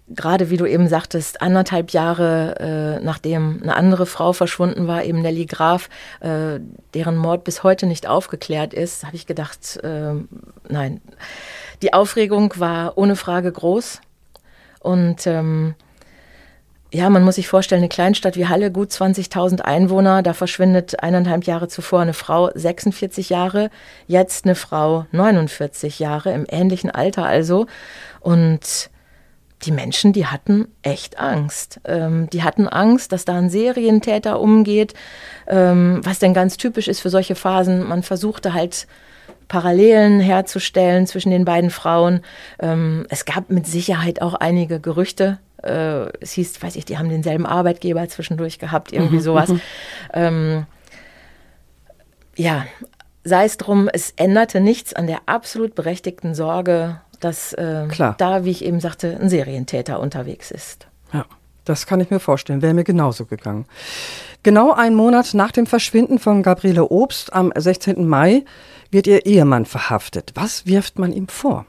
gerade 0.07 0.49
wie 0.49 0.57
du 0.57 0.65
eben 0.65 0.87
sagtest, 0.87 1.41
anderthalb 1.41 1.91
Jahre 1.91 2.99
äh, 2.99 3.03
nachdem 3.03 3.59
eine 3.63 3.75
andere 3.75 4.05
Frau 4.05 4.33
verschwunden 4.33 4.87
war, 4.87 5.03
eben 5.03 5.21
Nelly 5.21 5.45
Graf, 5.45 5.89
äh, 6.19 6.59
deren 6.93 7.17
Mord 7.17 7.43
bis 7.43 7.63
heute 7.63 7.87
nicht 7.87 8.07
aufgeklärt 8.07 8.73
ist, 8.73 9.03
habe 9.03 9.15
ich 9.15 9.25
gedacht, 9.25 9.77
äh, 9.83 10.13
nein. 10.69 11.01
Die 11.81 11.93
Aufregung 11.93 12.53
war 12.57 12.97
ohne 12.97 13.15
Frage 13.15 13.51
groß. 13.51 14.01
Und 14.79 15.25
ähm, 15.25 15.73
ja, 16.93 17.09
man 17.09 17.23
muss 17.23 17.35
sich 17.35 17.47
vorstellen, 17.47 17.81
eine 17.81 17.89
Kleinstadt 17.89 18.37
wie 18.37 18.47
Halle, 18.47 18.71
gut 18.71 18.91
20.000 18.91 19.61
Einwohner, 19.61 20.21
da 20.21 20.33
verschwindet 20.33 21.01
eineinhalb 21.03 21.45
Jahre 21.45 21.67
zuvor 21.67 22.01
eine 22.01 22.13
Frau 22.13 22.51
46 22.53 23.29
Jahre, 23.29 23.69
jetzt 24.07 24.45
eine 24.45 24.55
Frau 24.55 25.05
49 25.11 25.99
Jahre, 25.99 26.31
im 26.33 26.45
ähnlichen 26.47 26.91
Alter 26.91 27.25
also. 27.25 27.65
Und 28.21 28.89
die 29.65 29.71
Menschen, 29.71 30.13
die 30.13 30.27
hatten 30.27 30.67
echt 30.81 31.19
Angst. 31.19 31.79
Ähm, 31.85 32.29
die 32.29 32.43
hatten 32.43 32.67
Angst, 32.67 33.11
dass 33.11 33.25
da 33.25 33.35
ein 33.35 33.49
Serientäter 33.49 34.39
umgeht, 34.39 34.93
ähm, 35.47 36.01
was 36.03 36.19
denn 36.19 36.33
ganz 36.33 36.57
typisch 36.57 36.87
ist 36.87 36.99
für 36.99 37.09
solche 37.09 37.35
Phasen. 37.35 37.87
Man 37.87 38.03
versuchte 38.03 38.53
halt 38.53 38.87
Parallelen 39.47 40.19
herzustellen 40.19 41.07
zwischen 41.07 41.31
den 41.31 41.45
beiden 41.45 41.69
Frauen. 41.69 42.21
Ähm, 42.59 43.05
es 43.09 43.25
gab 43.25 43.49
mit 43.49 43.67
Sicherheit 43.67 44.21
auch 44.21 44.33
einige 44.35 44.79
Gerüchte. 44.79 45.39
Äh, 45.63 46.07
es 46.19 46.31
hieß, 46.33 46.61
weiß 46.61 46.75
ich, 46.75 46.85
die 46.85 46.97
haben 46.97 47.09
denselben 47.09 47.45
Arbeitgeber 47.45 48.07
zwischendurch 48.07 48.59
gehabt, 48.59 48.91
irgendwie 48.91 49.17
mhm, 49.17 49.21
sowas. 49.21 49.49
Mhm. 49.49 49.61
Ähm, 50.13 50.65
ja, 52.35 52.65
sei 53.23 53.45
es 53.45 53.57
drum, 53.57 53.89
es 53.91 54.13
änderte 54.15 54.61
nichts 54.61 54.93
an 54.93 55.07
der 55.07 55.19
absolut 55.25 55.75
berechtigten 55.75 56.35
Sorge 56.35 57.01
dass 57.25 57.53
äh, 57.53 57.87
da, 58.19 58.45
wie 58.45 58.51
ich 58.51 58.63
eben 58.63 58.79
sagte, 58.79 59.17
ein 59.19 59.29
Serientäter 59.29 59.99
unterwegs 59.99 60.51
ist. 60.51 60.87
Ja, 61.11 61.25
das 61.65 61.87
kann 61.87 61.99
ich 61.99 62.11
mir 62.11 62.19
vorstellen. 62.19 62.61
Wäre 62.61 62.75
mir 62.75 62.83
genauso 62.83 63.25
gegangen. 63.25 63.65
Genau 64.43 64.71
einen 64.71 64.95
Monat 64.95 65.33
nach 65.33 65.51
dem 65.51 65.65
Verschwinden 65.65 66.19
von 66.19 66.43
Gabriele 66.43 66.87
Obst 66.89 67.33
am 67.33 67.51
16. 67.55 68.07
Mai 68.07 68.45
wird 68.91 69.07
ihr 69.07 69.25
Ehemann 69.25 69.65
verhaftet. 69.65 70.33
Was 70.35 70.67
wirft 70.67 70.99
man 70.99 71.11
ihm 71.11 71.27
vor? 71.27 71.65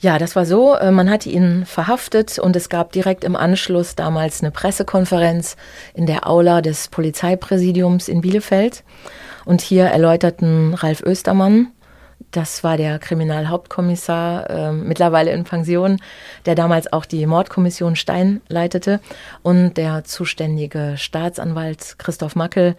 Ja, 0.00 0.18
das 0.18 0.34
war 0.34 0.46
so. 0.46 0.74
Äh, 0.76 0.90
man 0.92 1.10
hatte 1.10 1.28
ihn 1.28 1.66
verhaftet 1.66 2.38
und 2.38 2.56
es 2.56 2.70
gab 2.70 2.92
direkt 2.92 3.22
im 3.22 3.36
Anschluss 3.36 3.96
damals 3.96 4.40
eine 4.40 4.50
Pressekonferenz 4.50 5.56
in 5.92 6.06
der 6.06 6.26
Aula 6.26 6.62
des 6.62 6.88
Polizeipräsidiums 6.88 8.08
in 8.08 8.22
Bielefeld. 8.22 8.82
Und 9.44 9.60
hier 9.60 9.84
erläuterten 9.84 10.72
Ralf 10.72 11.02
Östermann, 11.02 11.68
das 12.30 12.62
war 12.62 12.76
der 12.76 12.98
Kriminalhauptkommissar, 12.98 14.50
äh, 14.50 14.72
mittlerweile 14.72 15.32
in 15.32 15.44
Pension, 15.44 16.00
der 16.46 16.54
damals 16.54 16.92
auch 16.92 17.04
die 17.04 17.26
Mordkommission 17.26 17.96
Stein 17.96 18.40
leitete 18.48 19.00
und 19.42 19.74
der 19.74 20.04
zuständige 20.04 20.94
Staatsanwalt 20.96 21.96
Christoph 21.98 22.36
Mackel, 22.36 22.76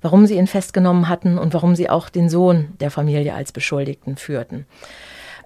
warum 0.00 0.26
sie 0.26 0.36
ihn 0.36 0.46
festgenommen 0.46 1.08
hatten 1.08 1.38
und 1.38 1.54
warum 1.54 1.76
sie 1.76 1.90
auch 1.90 2.08
den 2.08 2.28
Sohn 2.28 2.74
der 2.80 2.90
Familie 2.90 3.34
als 3.34 3.52
Beschuldigten 3.52 4.16
führten. 4.16 4.66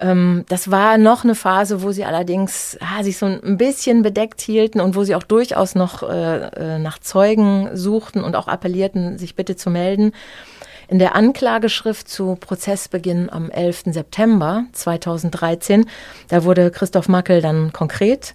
Ähm, 0.00 0.44
das 0.48 0.70
war 0.70 0.98
noch 0.98 1.24
eine 1.24 1.34
Phase, 1.34 1.82
wo 1.82 1.92
sie 1.92 2.04
allerdings 2.04 2.78
ah, 2.80 3.02
sich 3.02 3.18
so 3.18 3.26
ein 3.26 3.56
bisschen 3.56 4.02
bedeckt 4.02 4.40
hielten 4.40 4.80
und 4.80 4.94
wo 4.94 5.04
sie 5.04 5.14
auch 5.14 5.22
durchaus 5.22 5.74
noch 5.74 6.02
äh, 6.08 6.46
äh 6.46 6.78
nach 6.78 6.98
Zeugen 6.98 7.70
suchten 7.74 8.22
und 8.22 8.36
auch 8.36 8.48
appellierten, 8.48 9.18
sich 9.18 9.34
bitte 9.34 9.56
zu 9.56 9.70
melden. 9.70 10.12
In 10.88 10.99
der 10.99 11.14
Anklageschrift 11.14 12.09
zu 12.09 12.37
Prozessbeginn 12.37 13.28
am 13.28 13.50
11. 13.50 13.85
September 13.88 14.64
2013, 14.73 15.85
da 16.28 16.45
wurde 16.45 16.71
Christoph 16.71 17.09
Mackel 17.09 17.42
dann 17.42 17.75
konkret 17.75 18.35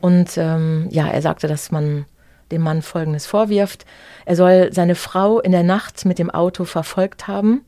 und 0.00 0.38
ähm, 0.38 0.86
ja, 0.90 1.08
er 1.08 1.22
sagte, 1.22 1.48
dass 1.48 1.72
man 1.72 2.06
dem 2.52 2.62
Mann 2.62 2.82
Folgendes 2.82 3.26
vorwirft. 3.26 3.84
Er 4.24 4.36
soll 4.36 4.72
seine 4.72 4.94
Frau 4.94 5.40
in 5.40 5.50
der 5.50 5.64
Nacht 5.64 6.04
mit 6.04 6.20
dem 6.20 6.30
Auto 6.30 6.64
verfolgt 6.64 7.26
haben. 7.26 7.64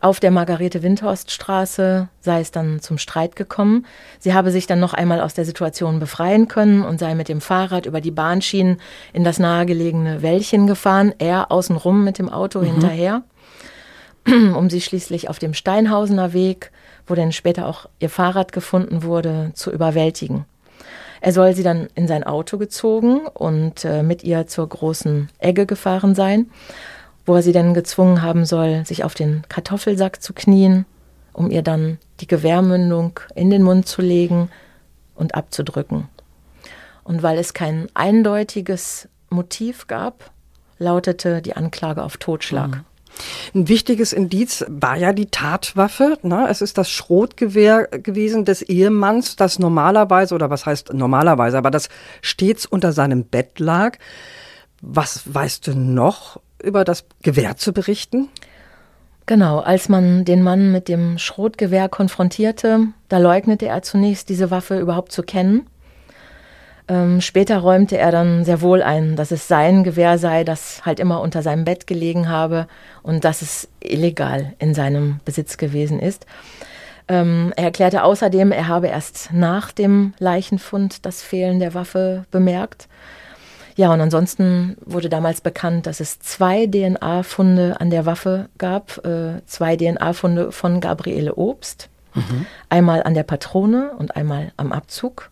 Auf 0.00 0.20
der 0.20 0.30
Margarete-Windhorst-Straße 0.30 2.08
sei 2.20 2.40
es 2.40 2.50
dann 2.50 2.80
zum 2.80 2.98
Streit 2.98 3.36
gekommen. 3.36 3.86
Sie 4.18 4.34
habe 4.34 4.50
sich 4.50 4.66
dann 4.66 4.78
noch 4.78 4.94
einmal 4.94 5.20
aus 5.20 5.34
der 5.34 5.44
Situation 5.44 5.98
befreien 5.98 6.46
können 6.46 6.82
und 6.82 7.00
sei 7.00 7.14
mit 7.14 7.28
dem 7.28 7.40
Fahrrad 7.40 7.86
über 7.86 8.00
die 8.00 8.10
Bahnschienen 8.10 8.80
in 9.12 9.24
das 9.24 9.38
nahegelegene 9.38 10.22
Wäldchen 10.22 10.66
gefahren, 10.66 11.14
er 11.18 11.50
außenrum 11.50 12.04
mit 12.04 12.18
dem 12.18 12.28
Auto 12.28 12.60
mhm. 12.60 12.66
hinterher. 12.66 13.22
um 14.54 14.70
sie 14.70 14.80
schließlich 14.80 15.28
auf 15.28 15.38
dem 15.38 15.54
Steinhausener 15.54 16.32
Weg, 16.32 16.70
wo 17.06 17.14
dann 17.14 17.32
später 17.32 17.66
auch 17.66 17.86
ihr 18.00 18.10
Fahrrad 18.10 18.52
gefunden 18.52 19.02
wurde, 19.02 19.50
zu 19.54 19.70
überwältigen. 19.70 20.46
Er 21.20 21.32
soll 21.32 21.54
sie 21.54 21.62
dann 21.62 21.88
in 21.94 22.06
sein 22.06 22.24
Auto 22.24 22.58
gezogen 22.58 23.26
und 23.26 23.84
äh, 23.84 24.02
mit 24.02 24.24
ihr 24.24 24.46
zur 24.46 24.68
großen 24.68 25.30
Egge 25.38 25.64
gefahren 25.64 26.14
sein, 26.14 26.50
wo 27.24 27.34
er 27.34 27.42
sie 27.42 27.52
dann 27.52 27.72
gezwungen 27.72 28.20
haben 28.20 28.44
soll, 28.44 28.84
sich 28.84 29.04
auf 29.04 29.14
den 29.14 29.42
Kartoffelsack 29.48 30.22
zu 30.22 30.34
knien, 30.34 30.84
um 31.32 31.50
ihr 31.50 31.62
dann 31.62 31.98
die 32.20 32.26
Gewehrmündung 32.26 33.20
in 33.34 33.50
den 33.50 33.62
Mund 33.62 33.88
zu 33.88 34.02
legen 34.02 34.50
und 35.14 35.34
abzudrücken. 35.34 36.08
Und 37.04 37.22
weil 37.22 37.38
es 37.38 37.54
kein 37.54 37.88
eindeutiges 37.94 39.08
Motiv 39.30 39.86
gab, 39.86 40.30
lautete 40.78 41.40
die 41.42 41.56
Anklage 41.56 42.02
auf 42.02 42.16
Totschlag. 42.16 42.68
Mhm. 42.68 42.84
Ein 43.54 43.68
wichtiges 43.68 44.12
Indiz 44.12 44.64
war 44.68 44.96
ja 44.96 45.12
die 45.12 45.26
Tatwaffe. 45.26 46.18
Ne? 46.22 46.46
Es 46.48 46.60
ist 46.60 46.78
das 46.78 46.90
Schrotgewehr 46.90 47.86
gewesen 47.86 48.44
des 48.44 48.62
Ehemanns, 48.62 49.36
das 49.36 49.58
normalerweise, 49.58 50.34
oder 50.34 50.50
was 50.50 50.66
heißt 50.66 50.92
normalerweise, 50.92 51.58
aber 51.58 51.70
das 51.70 51.88
stets 52.22 52.66
unter 52.66 52.92
seinem 52.92 53.24
Bett 53.24 53.58
lag. 53.58 53.98
Was 54.80 55.22
weißt 55.32 55.68
du 55.68 55.74
noch 55.74 56.40
über 56.62 56.84
das 56.84 57.04
Gewehr 57.22 57.56
zu 57.56 57.72
berichten? 57.72 58.28
Genau, 59.26 59.60
als 59.60 59.88
man 59.88 60.26
den 60.26 60.42
Mann 60.42 60.70
mit 60.70 60.88
dem 60.88 61.16
Schrotgewehr 61.16 61.88
konfrontierte, 61.88 62.88
da 63.08 63.18
leugnete 63.18 63.66
er 63.66 63.80
zunächst, 63.82 64.28
diese 64.28 64.50
Waffe 64.50 64.78
überhaupt 64.78 65.12
zu 65.12 65.22
kennen. 65.22 65.66
Ähm, 66.86 67.20
später 67.20 67.58
räumte 67.58 67.96
er 67.96 68.12
dann 68.12 68.44
sehr 68.44 68.60
wohl 68.60 68.82
ein, 68.82 69.16
dass 69.16 69.30
es 69.30 69.48
sein 69.48 69.84
Gewehr 69.84 70.18
sei, 70.18 70.44
das 70.44 70.84
halt 70.84 71.00
immer 71.00 71.20
unter 71.20 71.42
seinem 71.42 71.64
Bett 71.64 71.86
gelegen 71.86 72.28
habe 72.28 72.66
und 73.02 73.24
dass 73.24 73.40
es 73.40 73.68
illegal 73.80 74.52
in 74.58 74.74
seinem 74.74 75.20
Besitz 75.24 75.56
gewesen 75.56 75.98
ist. 75.98 76.26
Ähm, 77.08 77.52
er 77.56 77.64
erklärte 77.64 78.02
außerdem, 78.02 78.52
er 78.52 78.68
habe 78.68 78.88
erst 78.88 79.30
nach 79.32 79.72
dem 79.72 80.14
Leichenfund 80.18 81.06
das 81.06 81.22
Fehlen 81.22 81.58
der 81.58 81.74
Waffe 81.74 82.24
bemerkt. 82.30 82.88
Ja, 83.76 83.92
und 83.92 84.00
ansonsten 84.00 84.76
wurde 84.84 85.08
damals 85.08 85.40
bekannt, 85.40 85.86
dass 85.86 86.00
es 86.00 86.20
zwei 86.20 86.66
DNA-Funde 86.66 87.80
an 87.80 87.90
der 87.90 88.06
Waffe 88.06 88.48
gab, 88.56 89.04
äh, 89.04 89.44
zwei 89.46 89.76
DNA-Funde 89.76 90.52
von 90.52 90.80
Gabriele 90.80 91.34
Obst. 91.34 91.88
Mhm. 92.14 92.46
Einmal 92.68 93.02
an 93.02 93.14
der 93.14 93.24
Patrone 93.24 93.92
und 93.98 94.16
einmal 94.16 94.52
am 94.56 94.70
Abzug. 94.70 95.30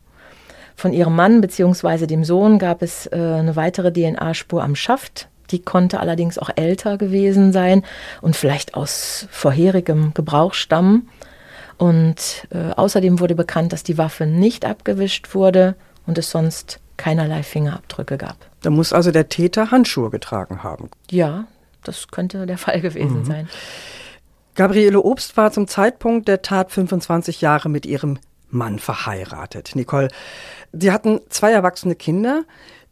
Von 0.77 0.93
ihrem 0.93 1.15
Mann 1.15 1.41
bzw. 1.41 2.07
dem 2.07 2.25
Sohn 2.25 2.59
gab 2.59 2.83
es 2.83 3.07
äh, 3.07 3.17
eine 3.17 3.57
weitere 3.57 3.93
DNA-Spur 3.93 4.63
am 4.63 4.75
Schaft. 4.75 5.29
Die 5.51 5.61
konnte 5.61 6.01
allerdings 6.01 6.39
auch 6.39 6.51
älter 6.57 6.97
gewesen 6.97 7.53
sein 7.53 7.85
und 8.21 8.37
vielleicht 8.37 8.75
aus 8.75 9.27
vorherigem 9.31 10.15
Gebrauch 10.15 10.55
stammen. 10.55 11.09
Und 11.79 12.47
äh, 12.51 12.73
außerdem 12.75 13.21
wurde 13.21 13.35
bekannt, 13.35 13.73
dass 13.73 13.83
die 13.83 13.99
Waffe 13.99 14.27
nicht 14.27 14.65
abgewischt 14.65 15.35
wurde 15.35 15.75
und 16.07 16.17
es 16.19 16.31
sonst 16.31 16.81
keinerlei 16.97 17.43
Fingerabdrücke 17.43 18.17
gab. 18.19 18.37
Da 18.63 18.71
muss 18.71 18.93
also 18.93 19.11
der 19.11 19.29
Täter 19.29 19.71
Handschuhe 19.71 20.11
getragen 20.11 20.63
haben. 20.63 20.91
Ja, 21.11 21.47
das 21.83 22.09
könnte 22.09 22.47
der 22.47 22.59
Fall 22.59 22.81
gewesen 22.81 23.21
mhm. 23.21 23.25
sein. 23.25 23.49
Gabriele 24.55 25.01
Obst 25.01 25.37
war 25.37 25.51
zum 25.51 25.67
Zeitpunkt 25.67 26.29
der 26.29 26.43
Tat 26.43 26.71
25 26.71 27.41
Jahre 27.41 27.69
mit 27.69 27.87
ihrem 27.87 28.19
Mann 28.53 28.79
verheiratet. 28.79 29.73
Nicole, 29.75 30.09
sie 30.73 30.93
hatten 30.93 31.21
zwei 31.29 31.53
erwachsene 31.53 31.95
Kinder. 31.95 32.45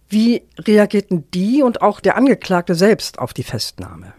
Wie 0.08 0.42
reagierten 0.58 1.30
die 1.30 1.62
und 1.62 1.82
auch 1.82 2.00
der 2.00 2.16
Angeklagte 2.16 2.74
selbst 2.74 3.18
auf 3.18 3.32
die 3.32 3.44
Festnahme? 3.44 4.12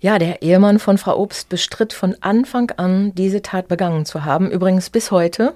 Ja, 0.00 0.18
der 0.18 0.42
Ehemann 0.42 0.80
von 0.80 0.98
Frau 0.98 1.16
Obst 1.16 1.48
bestritt 1.48 1.92
von 1.92 2.16
Anfang 2.20 2.72
an, 2.72 3.14
diese 3.14 3.40
Tat 3.40 3.68
begangen 3.68 4.04
zu 4.04 4.24
haben, 4.24 4.50
übrigens 4.50 4.90
bis 4.90 5.12
heute. 5.12 5.54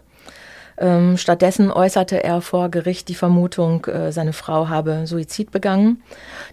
Ähm, 0.79 1.17
stattdessen 1.17 1.73
äußerte 1.73 2.23
er 2.23 2.41
vor 2.41 2.69
Gericht 2.69 3.09
die 3.09 3.15
Vermutung, 3.15 3.87
äh, 3.87 4.13
seine 4.13 4.33
Frau 4.33 4.69
habe 4.69 5.07
Suizid 5.07 5.51
begangen. 5.51 6.03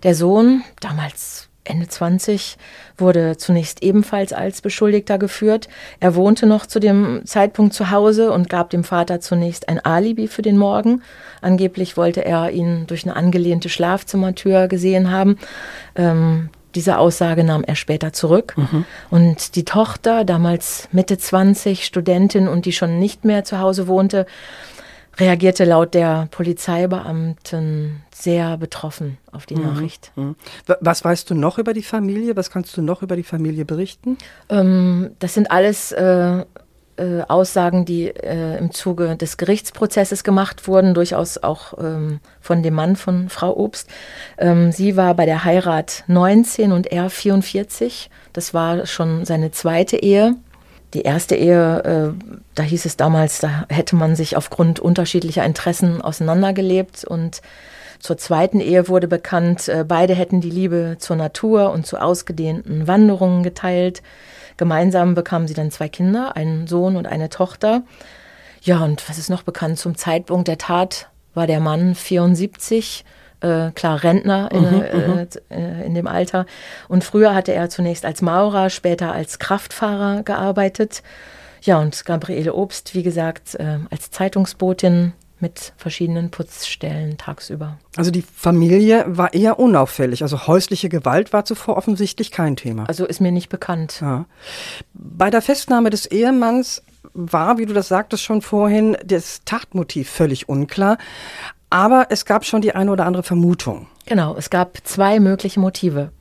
Der 0.01 0.15
Sohn, 0.15 0.63
damals 0.79 1.49
Ende 1.65 1.87
20, 1.87 2.57
wurde 2.97 3.37
zunächst 3.37 3.83
ebenfalls 3.83 4.33
als 4.33 4.61
Beschuldigter 4.61 5.17
geführt. 5.17 5.69
Er 5.99 6.15
wohnte 6.15 6.45
noch 6.45 6.65
zu 6.65 6.79
dem 6.79 7.21
Zeitpunkt 7.25 7.73
zu 7.73 7.91
Hause 7.91 8.31
und 8.31 8.49
gab 8.49 8.69
dem 8.69 8.83
Vater 8.83 9.21
zunächst 9.21 9.69
ein 9.69 9.79
Alibi 9.79 10.27
für 10.27 10.41
den 10.41 10.57
Morgen. 10.57 11.01
Angeblich 11.41 11.97
wollte 11.97 12.25
er 12.25 12.51
ihn 12.51 12.85
durch 12.87 13.05
eine 13.05 13.15
angelehnte 13.15 13.69
Schlafzimmertür 13.69 14.67
gesehen 14.67 15.11
haben. 15.11 15.37
Ähm, 15.95 16.49
diese 16.75 16.97
Aussage 16.97 17.43
nahm 17.43 17.63
er 17.63 17.75
später 17.75 18.13
zurück. 18.13 18.55
Mhm. 18.57 18.85
Und 19.09 19.55
die 19.55 19.65
Tochter, 19.65 20.25
damals 20.25 20.89
Mitte 20.91 21.17
20, 21.17 21.85
Studentin 21.85 22.47
und 22.47 22.65
die 22.65 22.73
schon 22.73 22.99
nicht 22.99 23.25
mehr 23.25 23.43
zu 23.43 23.59
Hause 23.59 23.87
wohnte, 23.87 24.25
reagierte 25.17 25.65
laut 25.65 25.93
der 25.93 26.27
Polizeibeamten 26.31 28.01
sehr 28.13 28.57
betroffen 28.57 29.17
auf 29.31 29.45
die 29.45 29.55
mhm. 29.55 29.63
Nachricht. 29.63 30.11
Mhm. 30.15 30.35
Was 30.79 31.03
weißt 31.03 31.29
du 31.29 31.35
noch 31.35 31.57
über 31.57 31.73
die 31.73 31.83
Familie? 31.83 32.35
Was 32.35 32.49
kannst 32.49 32.75
du 32.77 32.81
noch 32.81 33.01
über 33.01 33.15
die 33.15 33.23
Familie 33.23 33.65
berichten? 33.65 34.17
Ähm, 34.49 35.11
das 35.19 35.33
sind 35.33 35.51
alles 35.51 35.91
äh, 35.91 36.45
äh, 36.95 37.21
Aussagen, 37.27 37.85
die 37.85 38.07
äh, 38.07 38.57
im 38.57 38.71
Zuge 38.71 39.15
des 39.15 39.37
Gerichtsprozesses 39.37 40.23
gemacht 40.23 40.67
wurden, 40.67 40.93
durchaus 40.93 41.37
auch 41.39 41.73
ähm, 41.79 42.19
von 42.39 42.61
dem 42.61 42.75
Mann 42.75 42.95
von 42.95 43.29
Frau 43.29 43.55
Obst. 43.55 43.89
Ähm, 44.37 44.71
sie 44.71 44.95
war 44.95 45.15
bei 45.15 45.25
der 45.25 45.43
Heirat 45.43 46.03
19 46.07 46.71
und 46.71 46.91
er 46.91 47.09
44. 47.09 48.09
Das 48.33 48.53
war 48.53 48.85
schon 48.85 49.25
seine 49.25 49.51
zweite 49.51 49.97
Ehe. 49.97 50.35
Die 50.93 51.01
erste 51.01 51.35
Ehe, 51.35 52.13
äh, 52.15 52.33
da 52.53 52.63
hieß 52.63 52.85
es 52.85 52.97
damals, 52.97 53.39
da 53.39 53.65
hätte 53.69 53.95
man 53.95 54.15
sich 54.15 54.37
aufgrund 54.37 54.79
unterschiedlicher 54.79 55.43
Interessen 55.43 56.01
auseinandergelebt 56.01 57.03
und 57.03 57.41
zur 57.99 58.17
zweiten 58.17 58.59
Ehe 58.59 58.89
wurde 58.89 59.07
bekannt, 59.07 59.69
äh, 59.69 59.85
beide 59.87 60.13
hätten 60.13 60.41
die 60.41 60.49
Liebe 60.49 60.97
zur 60.99 61.15
Natur 61.15 61.71
und 61.71 61.87
zu 61.87 61.97
ausgedehnten 62.01 62.85
Wanderungen 62.85 63.43
geteilt. 63.43 64.03
Gemeinsam 64.57 65.15
bekamen 65.15 65.47
sie 65.47 65.53
dann 65.53 65.71
zwei 65.71 65.89
Kinder, 65.89 66.35
einen 66.35 66.67
Sohn 66.67 66.95
und 66.95 67.07
eine 67.07 67.29
Tochter. 67.29 67.83
Ja, 68.61 68.83
und 68.83 69.09
was 69.09 69.17
ist 69.17 69.29
noch 69.29 69.43
bekannt? 69.43 69.79
Zum 69.79 69.97
Zeitpunkt 69.97 70.47
der 70.47 70.57
Tat 70.57 71.09
war 71.33 71.47
der 71.47 71.59
Mann 71.59 71.95
74, 71.95 73.03
äh, 73.43 73.71
klar 73.71 74.03
Rentner 74.03 74.49
in, 74.51 74.61
mhm, 74.61 74.81
äh, 74.81 75.07
mhm. 75.07 75.27
äh, 75.49 75.85
in, 75.85 75.93
dem 75.93 76.07
Alter. 76.07 76.45
Und 76.87 77.03
früher 77.03 77.35
hatte 77.35 77.53
er 77.53 77.69
zunächst 77.69 78.05
als 78.05 78.21
Maurer, 78.21 78.69
später 78.69 79.11
als 79.13 79.39
Kraftfahrer 79.39 80.23
gearbeitet. 80.23 81.03
Ja, 81.61 81.79
und 81.79 82.05
Gabriele 82.05 82.53
Obst, 82.53 82.95
wie 82.95 83.03
gesagt, 83.03 83.55
äh, 83.55 83.79
als 83.89 84.11
Zeitungsbotin 84.11 85.13
mit 85.39 85.73
verschiedenen 85.75 86.31
Putzstellen 86.31 87.17
tagsüber. 87.17 87.77
Also 87.97 88.11
die 88.11 88.21
Familie 88.21 89.03
war 89.07 89.33
eher 89.33 89.59
unauffällig. 89.59 90.23
Also 90.23 90.47
häusliche 90.47 90.87
Gewalt 90.87 91.33
war 91.33 91.43
zuvor 91.43 91.75
offensichtlich 91.75 92.31
kein 92.31 92.55
Thema. 92.55 92.85
Also 92.87 93.05
ist 93.05 93.19
mir 93.19 93.31
nicht 93.31 93.49
bekannt. 93.49 93.99
Ja. 94.01 94.25
Bei 94.93 95.29
der 95.29 95.41
Festnahme 95.41 95.89
des 95.89 96.05
Ehemanns 96.05 96.81
war, 97.13 97.57
wie 97.57 97.65
du 97.65 97.73
das 97.73 97.89
sagtest 97.89 98.23
schon 98.23 98.41
vorhin, 98.41 98.97
das 99.05 99.41
Tatmotiv 99.45 100.09
völlig 100.09 100.49
unklar. 100.49 100.97
Aber 101.73 102.05
es 102.11 102.25
gab 102.25 102.45
schon 102.45 102.61
die 102.61 102.75
eine 102.75 102.91
oder 102.91 103.07
andere 103.07 103.23
Vermutung. 103.23 103.87
Genau, 104.05 104.35
es 104.35 104.51
gab 104.51 104.77
zwei 104.83 105.19
mögliche 105.19 105.59
Motive. 105.59 106.11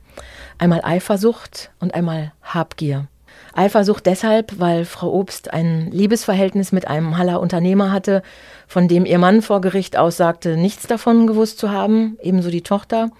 Einmal 0.57 0.81
Eifersucht 0.83 1.69
und 1.79 1.93
einmal 1.93 2.31
Habgier. 2.41 3.07
Eifersucht 3.53 4.07
deshalb, 4.07 4.59
weil 4.59 4.83
Frau 4.83 5.13
Obst 5.13 5.53
ein 5.53 5.91
Liebesverhältnis 5.91 6.71
mit 6.71 6.87
einem 6.87 7.19
Haller 7.19 7.39
Unternehmer 7.39 7.91
hatte, 7.91 8.23
von 8.65 8.87
dem 8.87 9.05
ihr 9.05 9.19
Mann 9.19 9.43
vor 9.43 9.61
Gericht 9.61 9.95
aussagte, 9.95 10.57
nichts 10.57 10.87
davon 10.87 11.27
gewusst 11.27 11.59
zu 11.59 11.69
haben, 11.69 12.17
ebenso 12.23 12.49
die 12.49 12.63
Tochter. 12.63 13.11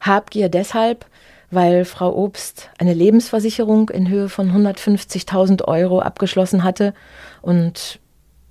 Habgier 0.00 0.48
deshalb, 0.48 1.06
weil 1.52 1.84
Frau 1.84 2.16
Obst 2.16 2.70
eine 2.80 2.94
Lebensversicherung 2.94 3.90
in 3.90 4.08
Höhe 4.08 4.28
von 4.28 4.50
150.000 4.50 5.62
Euro 5.62 6.00
abgeschlossen 6.00 6.64
hatte 6.64 6.94
und 7.42 8.00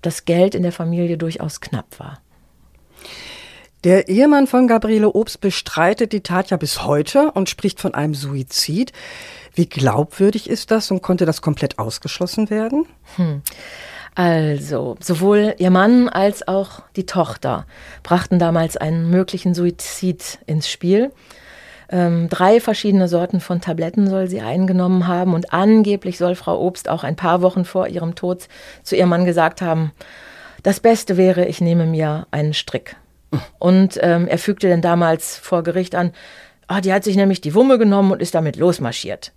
das 0.01 0.23
Geld 0.23 0.55
in 0.55 0.63
der 0.63 0.71
Familie 0.71 1.17
durchaus 1.17 1.59
knapp 1.59 1.99
war. 1.99 2.22
Der 3.83 4.07
Ehemann 4.07 4.47
von 4.47 4.67
Gabriele 4.67 5.11
Obst 5.11 5.41
bestreitet 5.41 6.13
die 6.13 6.21
Tat 6.21 6.51
ja 6.51 6.57
bis 6.57 6.85
heute 6.85 7.31
und 7.33 7.49
spricht 7.49 7.81
von 7.81 7.93
einem 7.93 8.13
Suizid. 8.13 8.93
Wie 9.55 9.67
glaubwürdig 9.67 10.49
ist 10.49 10.71
das 10.71 10.89
und 10.89 11.01
konnte 11.01 11.25
das 11.25 11.41
komplett 11.41 11.79
ausgeschlossen 11.79 12.49
werden? 12.49 12.85
Hm. 13.17 13.41
Also, 14.15 14.95
sowohl 15.01 15.55
ihr 15.57 15.69
Mann 15.69 16.07
als 16.07 16.47
auch 16.47 16.83
die 16.95 17.05
Tochter 17.05 17.65
brachten 18.03 18.39
damals 18.39 18.77
einen 18.77 19.09
möglichen 19.09 19.53
Suizid 19.53 20.39
ins 20.45 20.69
Spiel. 20.69 21.11
Ähm, 21.89 22.29
drei 22.29 22.61
verschiedene 22.61 23.09
Sorten 23.09 23.41
von 23.41 23.59
Tabletten 23.59 24.09
soll 24.09 24.29
sie 24.29 24.39
eingenommen 24.39 25.07
haben 25.07 25.33
und 25.33 25.51
angeblich 25.51 26.17
soll 26.17 26.35
Frau 26.35 26.57
Obst 26.61 26.87
auch 26.87 27.03
ein 27.03 27.17
paar 27.17 27.41
Wochen 27.41 27.65
vor 27.65 27.89
ihrem 27.89 28.15
Tod 28.15 28.47
zu 28.81 28.95
ihrem 28.95 29.09
Mann 29.09 29.25
gesagt 29.25 29.61
haben, 29.61 29.91
das 30.61 30.79
Beste 30.79 31.17
wäre, 31.17 31.45
ich 31.45 31.59
nehme 31.59 31.85
mir 31.85 32.27
einen 32.31 32.53
Strick. 32.53 32.95
Und 33.59 33.99
ähm, 34.01 34.27
er 34.27 34.37
fügte 34.37 34.69
dann 34.69 34.81
damals 34.81 35.37
vor 35.37 35.63
Gericht 35.63 35.95
an, 35.95 36.11
oh, 36.69 36.79
die 36.79 36.93
hat 36.93 37.03
sich 37.03 37.15
nämlich 37.15 37.41
die 37.41 37.53
Wumme 37.53 37.77
genommen 37.77 38.11
und 38.11 38.21
ist 38.21 38.35
damit 38.35 38.55
losmarschiert. 38.55 39.31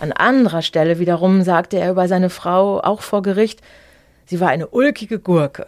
An 0.00 0.12
anderer 0.12 0.62
Stelle 0.62 0.98
wiederum 0.98 1.42
sagte 1.42 1.78
er 1.78 1.90
über 1.90 2.08
seine 2.08 2.30
Frau 2.30 2.80
auch 2.80 3.00
vor 3.00 3.22
Gericht, 3.22 3.60
sie 4.26 4.40
war 4.40 4.48
eine 4.48 4.68
ulkige 4.68 5.18
Gurke. 5.18 5.66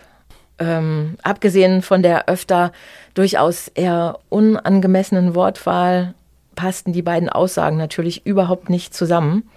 Ähm, 0.58 1.16
abgesehen 1.22 1.82
von 1.82 2.02
der 2.02 2.28
öfter 2.28 2.72
durchaus 3.14 3.68
eher 3.68 4.18
unangemessenen 4.30 5.34
Wortwahl 5.34 6.14
passten 6.54 6.92
die 6.92 7.02
beiden 7.02 7.28
Aussagen 7.28 7.76
natürlich 7.76 8.26
überhaupt 8.26 8.70
nicht 8.70 8.94
zusammen. 8.94 9.48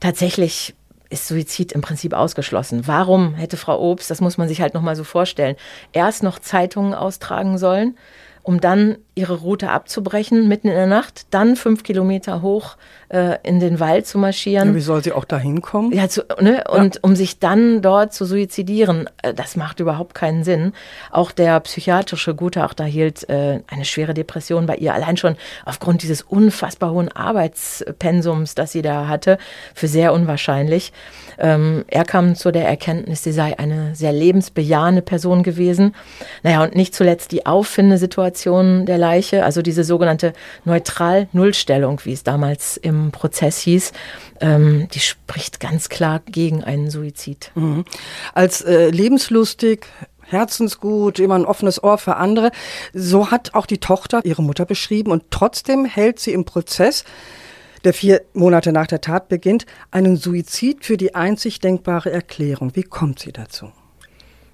Tatsächlich 0.00 0.74
ist 1.10 1.26
Suizid 1.26 1.72
im 1.72 1.80
Prinzip 1.80 2.12
ausgeschlossen. 2.12 2.86
Warum 2.86 3.34
hätte 3.34 3.56
Frau 3.56 3.80
Obst, 3.80 4.10
das 4.10 4.20
muss 4.20 4.38
man 4.38 4.48
sich 4.48 4.60
halt 4.60 4.74
noch 4.74 4.82
mal 4.82 4.96
so 4.96 5.04
vorstellen, 5.04 5.56
erst 5.92 6.22
noch 6.22 6.38
Zeitungen 6.38 6.94
austragen 6.94 7.58
sollen, 7.58 7.96
um 8.42 8.60
dann 8.60 8.98
ihre 9.18 9.34
Route 9.34 9.70
abzubrechen 9.70 10.48
mitten 10.48 10.68
in 10.68 10.74
der 10.74 10.86
Nacht, 10.86 11.26
dann 11.30 11.56
fünf 11.56 11.82
Kilometer 11.82 12.40
hoch 12.40 12.76
äh, 13.08 13.36
in 13.42 13.58
den 13.58 13.80
Wald 13.80 14.06
zu 14.06 14.18
marschieren. 14.18 14.68
Ja, 14.68 14.74
wie 14.74 14.80
soll 14.80 15.02
sie 15.02 15.12
auch 15.12 15.24
da 15.24 15.38
hinkommen? 15.38 15.92
Ja, 15.92 16.08
zu, 16.08 16.24
ne? 16.40 16.64
und 16.70 16.96
ja. 16.96 17.00
um 17.02 17.16
sich 17.16 17.38
dann 17.38 17.82
dort 17.82 18.12
zu 18.12 18.24
suizidieren, 18.24 19.08
äh, 19.22 19.34
das 19.34 19.56
macht 19.56 19.80
überhaupt 19.80 20.14
keinen 20.14 20.44
Sinn. 20.44 20.72
Auch 21.10 21.32
der 21.32 21.58
psychiatrische 21.60 22.34
Gutachter 22.34 22.84
hielt 22.84 23.28
äh, 23.28 23.60
eine 23.66 23.84
schwere 23.84 24.14
Depression 24.14 24.66
bei 24.66 24.76
ihr, 24.76 24.94
allein 24.94 25.16
schon 25.16 25.36
aufgrund 25.64 26.02
dieses 26.02 26.22
unfassbar 26.22 26.92
hohen 26.92 27.10
Arbeitspensums, 27.10 28.54
das 28.54 28.72
sie 28.72 28.82
da 28.82 29.08
hatte, 29.08 29.38
für 29.74 29.88
sehr 29.88 30.12
unwahrscheinlich. 30.12 30.92
Ähm, 31.38 31.84
er 31.88 32.04
kam 32.04 32.34
zu 32.34 32.50
der 32.50 32.68
Erkenntnis, 32.68 33.22
sie 33.22 33.32
sei 33.32 33.58
eine 33.58 33.94
sehr 33.94 34.12
lebensbejahende 34.12 35.02
Person 35.02 35.42
gewesen. 35.42 35.94
Naja, 36.42 36.62
und 36.62 36.74
nicht 36.74 36.94
zuletzt 36.94 37.32
die 37.32 37.46
Auffindesituation 37.46 38.86
der 38.86 38.98
Leiche, 39.08 39.44
also 39.44 39.62
diese 39.62 39.84
sogenannte 39.84 40.32
Neutral-Nullstellung, 40.64 42.00
wie 42.04 42.12
es 42.12 42.24
damals 42.24 42.76
im 42.76 43.10
Prozess 43.10 43.58
hieß, 43.58 43.92
ähm, 44.40 44.88
die 44.92 45.00
spricht 45.00 45.60
ganz 45.60 45.88
klar 45.88 46.20
gegen 46.26 46.62
einen 46.62 46.90
Suizid. 46.90 47.50
Mhm. 47.54 47.84
Als 48.34 48.60
äh, 48.60 48.90
lebenslustig, 48.90 49.86
Herzensgut, 50.20 51.18
immer 51.18 51.36
ein 51.36 51.46
offenes 51.46 51.82
Ohr 51.82 51.96
für 51.96 52.16
andere. 52.16 52.50
So 52.92 53.30
hat 53.30 53.54
auch 53.54 53.64
die 53.64 53.78
Tochter 53.78 54.20
ihre 54.24 54.42
Mutter 54.42 54.66
beschrieben 54.66 55.10
und 55.10 55.24
trotzdem 55.30 55.86
hält 55.86 56.18
sie 56.18 56.32
im 56.32 56.44
Prozess, 56.44 57.04
der 57.84 57.94
vier 57.94 58.20
Monate 58.34 58.72
nach 58.72 58.86
der 58.86 59.00
Tat 59.00 59.28
beginnt, 59.28 59.64
einen 59.90 60.16
Suizid 60.16 60.84
für 60.84 60.98
die 60.98 61.14
einzig 61.14 61.60
denkbare 61.60 62.10
Erklärung. 62.10 62.76
Wie 62.76 62.82
kommt 62.82 63.20
sie 63.20 63.32
dazu? 63.32 63.72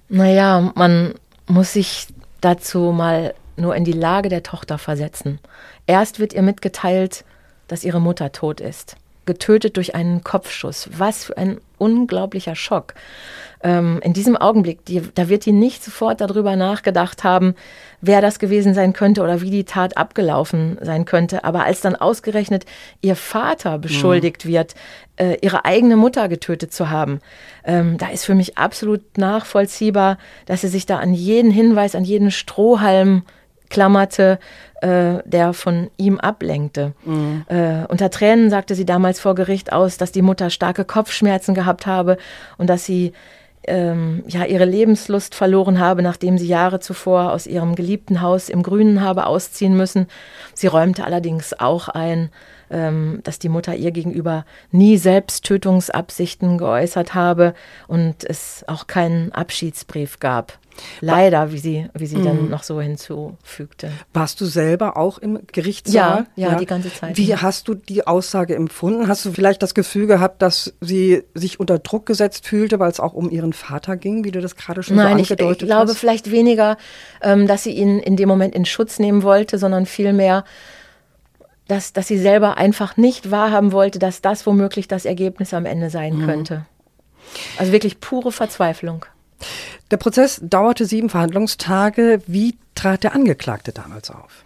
Naja, 0.07 0.71
man 0.75 1.15
muss 1.47 1.73
sich 1.73 2.07
dazu 2.39 2.93
mal 2.93 3.33
nur 3.57 3.75
in 3.75 3.83
die 3.83 3.91
Lage 3.91 4.29
der 4.29 4.43
Tochter 4.43 4.77
versetzen. 4.77 5.39
Erst 5.87 6.19
wird 6.19 6.33
ihr 6.33 6.41
mitgeteilt, 6.41 7.25
dass 7.67 7.83
ihre 7.83 8.01
Mutter 8.01 8.31
tot 8.31 8.61
ist. 8.61 8.97
Getötet 9.25 9.77
durch 9.77 9.95
einen 9.95 10.23
Kopfschuss. 10.23 10.89
Was 10.91 11.25
für 11.25 11.37
ein 11.37 11.59
unglaublicher 11.77 12.55
Schock. 12.55 12.93
Ähm, 13.63 13.99
in 14.03 14.13
diesem 14.13 14.37
Augenblick, 14.37 14.85
die, 14.85 15.01
da 15.15 15.29
wird 15.29 15.45
die 15.45 15.51
nicht 15.51 15.83
sofort 15.83 16.21
darüber 16.21 16.55
nachgedacht 16.55 17.23
haben, 17.23 17.55
wer 18.01 18.21
das 18.21 18.37
gewesen 18.37 18.75
sein 18.75 18.93
könnte 18.93 19.23
oder 19.23 19.41
wie 19.41 19.49
die 19.49 19.63
Tat 19.63 19.97
abgelaufen 19.97 20.77
sein 20.81 21.05
könnte. 21.05 21.43
Aber 21.43 21.63
als 21.63 21.81
dann 21.81 21.95
ausgerechnet 21.95 22.65
ihr 23.01 23.15
Vater 23.15 23.79
beschuldigt 23.79 24.45
mhm. 24.45 24.49
wird, 24.49 24.75
äh, 25.17 25.37
ihre 25.41 25.65
eigene 25.65 25.97
Mutter 25.97 26.29
getötet 26.29 26.73
zu 26.73 26.89
haben, 26.89 27.21
ähm, 27.63 27.97
da 27.97 28.09
ist 28.09 28.25
für 28.25 28.35
mich 28.35 28.57
absolut 28.57 29.17
nachvollziehbar, 29.17 30.19
dass 30.45 30.61
sie 30.61 30.67
sich 30.67 30.85
da 30.85 30.99
an 30.99 31.13
jeden 31.13 31.49
Hinweis, 31.49 31.95
an 31.95 32.03
jeden 32.03 32.29
Strohhalm 32.29 33.23
klammerte, 33.69 34.39
äh, 34.81 35.19
der 35.25 35.53
von 35.53 35.89
ihm 35.97 36.19
ablenkte. 36.19 36.93
Mhm. 37.05 37.45
Äh, 37.47 37.85
unter 37.87 38.09
Tränen 38.09 38.49
sagte 38.49 38.75
sie 38.75 38.85
damals 38.85 39.19
vor 39.19 39.35
Gericht 39.35 39.73
aus, 39.73 39.97
dass 39.97 40.11
die 40.11 40.21
Mutter 40.21 40.49
starke 40.49 40.85
Kopfschmerzen 40.85 41.55
gehabt 41.55 41.85
habe 41.85 42.17
und 42.57 42.69
dass 42.69 42.85
sie 42.85 43.13
ähm, 43.67 44.23
ja, 44.27 44.45
ihre 44.45 44.65
Lebenslust 44.65 45.35
verloren 45.35 45.79
habe, 45.79 46.01
nachdem 46.01 46.37
sie 46.37 46.47
Jahre 46.47 46.79
zuvor 46.79 47.31
aus 47.31 47.47
ihrem 47.47 47.75
geliebten 47.75 48.21
Haus 48.21 48.49
im 48.49 48.63
Grünen 48.63 49.01
habe 49.01 49.25
ausziehen 49.25 49.75
müssen. 49.75 50.07
Sie 50.53 50.67
räumte 50.67 51.03
allerdings 51.03 51.59
auch 51.59 51.87
ein, 51.89 52.29
ähm, 52.69 53.21
dass 53.23 53.39
die 53.39 53.49
Mutter 53.49 53.75
ihr 53.75 53.91
gegenüber 53.91 54.45
nie 54.71 54.97
Selbsttötungsabsichten 54.97 56.57
geäußert 56.57 57.13
habe 57.13 57.53
und 57.87 58.23
es 58.23 58.63
auch 58.67 58.87
keinen 58.87 59.31
Abschiedsbrief 59.31 60.19
gab. 60.19 60.57
Leider, 61.01 61.51
wie 61.51 61.57
sie, 61.57 61.87
wie 61.93 62.05
sie 62.05 62.21
dann 62.21 62.45
mhm. 62.45 62.49
noch 62.49 62.63
so 62.63 62.81
hinzufügte. 62.81 63.91
Warst 64.13 64.41
du 64.41 64.45
selber 64.45 64.97
auch 64.97 65.17
im 65.17 65.39
Gerichtssaal? 65.51 66.27
Ja, 66.35 66.47
ja, 66.47 66.51
ja, 66.51 66.55
die 66.57 66.65
ganze 66.65 66.93
Zeit. 66.93 67.17
Wie 67.17 67.35
hast 67.35 67.67
du 67.67 67.73
die 67.73 68.05
Aussage 68.05 68.55
empfunden? 68.55 69.07
Hast 69.07 69.25
du 69.25 69.31
vielleicht 69.31 69.63
das 69.63 69.73
Gefühl 69.73 70.07
gehabt, 70.07 70.41
dass 70.41 70.73
sie 70.81 71.23
sich 71.33 71.59
unter 71.59 71.79
Druck 71.79 72.05
gesetzt 72.05 72.45
fühlte, 72.45 72.79
weil 72.79 72.91
es 72.91 72.99
auch 72.99 73.13
um 73.13 73.29
ihren 73.29 73.53
Vater 73.53 73.97
ging, 73.97 74.23
wie 74.23 74.31
du 74.31 74.41
das 74.41 74.55
gerade 74.55 74.83
schon 74.83 74.97
Nein, 74.97 75.17
so 75.17 75.33
angedeutet 75.33 75.47
hast? 75.47 75.61
ich 75.61 75.67
glaube 75.67 75.95
vielleicht 75.95 76.31
weniger, 76.31 76.77
ähm, 77.21 77.47
dass 77.47 77.63
sie 77.63 77.71
ihn 77.71 77.99
in 77.99 78.15
dem 78.17 78.29
Moment 78.29 78.55
in 78.55 78.65
Schutz 78.65 78.99
nehmen 78.99 79.23
wollte, 79.23 79.57
sondern 79.57 79.85
vielmehr, 79.85 80.43
dass, 81.67 81.93
dass 81.93 82.07
sie 82.07 82.17
selber 82.17 82.57
einfach 82.57 82.97
nicht 82.97 83.31
wahrhaben 83.31 83.71
wollte, 83.71 83.99
dass 83.99 84.21
das 84.21 84.45
womöglich 84.45 84.87
das 84.87 85.05
Ergebnis 85.05 85.53
am 85.53 85.65
Ende 85.65 85.89
sein 85.89 86.17
mhm. 86.17 86.25
könnte. 86.25 86.65
Also 87.57 87.71
wirklich 87.71 87.99
pure 87.99 88.31
Verzweiflung. 88.31 89.05
Der 89.91 89.97
Prozess 89.97 90.39
dauerte 90.41 90.85
sieben 90.85 91.09
Verhandlungstage. 91.09 92.21
Wie 92.27 92.57
trat 92.73 93.03
der 93.03 93.13
Angeklagte 93.13 93.71
damals 93.71 94.09
auf? 94.09 94.43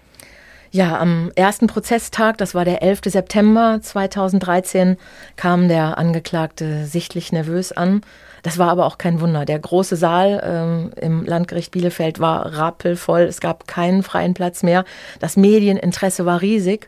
Ja, 0.72 1.00
am 1.00 1.32
ersten 1.36 1.66
Prozesstag, 1.66 2.38
das 2.38 2.54
war 2.54 2.64
der 2.64 2.84
11. 2.84 3.02
September 3.06 3.80
2013, 3.82 4.98
kam 5.36 5.68
der 5.68 5.98
Angeklagte 5.98 6.86
sichtlich 6.86 7.32
nervös 7.32 7.72
an. 7.72 8.02
Das 8.44 8.58
war 8.60 8.70
aber 8.70 8.86
auch 8.86 9.00
kein 9.00 9.20
Wunder. 9.20 9.46
Der 9.46 9.58
große 9.58 9.96
Saal 9.96 10.42
ähm, 10.46 10.92
im 10.96 11.26
Landgericht 11.26 11.72
Bielefeld 11.72 12.20
war 12.20 12.54
rappelvoll. 12.54 13.22
Es 13.22 13.42
gab 13.42 13.68
keinen 13.68 14.04
freien 14.04 14.34
Platz 14.34 14.62
mehr. 14.62 14.86
Das 15.20 15.38
Medieninteresse 15.38 16.26
war 16.26 16.42
riesig 16.42 16.88